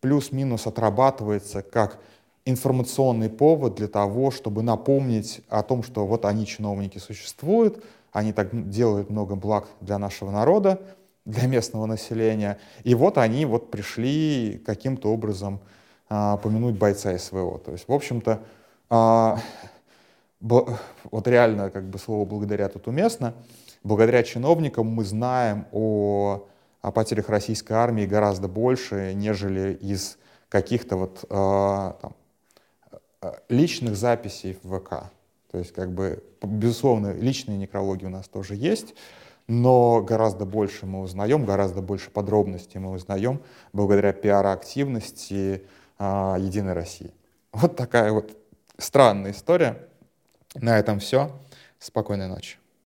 плюс-минус 0.00 0.66
отрабатывается 0.66 1.62
как 1.62 1.98
информационный 2.44 3.30
повод 3.30 3.76
для 3.76 3.88
того, 3.88 4.30
чтобы 4.30 4.62
напомнить 4.62 5.40
о 5.48 5.62
том, 5.62 5.82
что 5.82 6.06
вот 6.06 6.26
они, 6.26 6.46
чиновники, 6.46 6.98
существуют, 6.98 7.82
они 8.12 8.32
так 8.32 8.68
делают 8.68 9.08
много 9.08 9.34
благ 9.34 9.66
для 9.80 9.98
нашего 9.98 10.30
народа, 10.30 10.82
для 11.24 11.46
местного 11.46 11.86
населения, 11.86 12.58
и 12.82 12.94
вот 12.94 13.16
они 13.16 13.46
вот 13.46 13.70
пришли 13.70 14.62
каким-то 14.66 15.10
образом 15.10 15.60
а, 16.16 16.36
помянуть 16.36 16.76
бойца 16.76 17.18
СВО. 17.18 17.58
То 17.58 17.72
есть, 17.72 17.88
в 17.88 17.92
общем-то, 17.92 18.40
а, 18.88 19.36
вот 20.40 21.26
реально 21.26 21.70
как 21.70 21.88
бы 21.88 21.98
слово 21.98 22.24
«благодаря» 22.24 22.68
тут 22.68 22.86
уместно. 22.86 23.34
Благодаря 23.82 24.22
чиновникам 24.22 24.86
мы 24.86 25.04
знаем 25.04 25.66
о, 25.72 26.46
о 26.82 26.92
потерях 26.92 27.28
российской 27.28 27.72
армии 27.72 28.06
гораздо 28.06 28.46
больше, 28.46 29.12
нежели 29.14 29.74
из 29.74 30.16
каких-то 30.48 30.96
вот 30.96 31.24
э, 31.28 31.92
там, 32.00 32.14
личных 33.48 33.96
записей 33.96 34.56
в 34.62 34.78
ВК. 34.78 35.10
То 35.50 35.58
есть, 35.58 35.72
как 35.72 35.90
бы, 35.90 36.22
безусловно, 36.42 37.12
личные 37.12 37.58
некрологии 37.58 38.06
у 38.06 38.10
нас 38.10 38.28
тоже 38.28 38.54
есть, 38.54 38.94
но 39.48 40.00
гораздо 40.00 40.44
больше 40.44 40.86
мы 40.86 41.00
узнаем, 41.00 41.44
гораздо 41.44 41.82
больше 41.82 42.10
подробностей 42.10 42.78
мы 42.78 42.92
узнаем 42.92 43.40
благодаря 43.72 44.12
пиар-активности 44.12 45.64
а, 45.98 46.36
Единой 46.38 46.72
России. 46.72 47.12
Вот 47.52 47.76
такая 47.76 48.12
вот 48.12 48.36
странная 48.78 49.32
история. 49.32 49.88
На 50.54 50.78
этом 50.78 50.98
все. 50.98 51.30
Спокойной 51.78 52.28
ночи. 52.28 52.58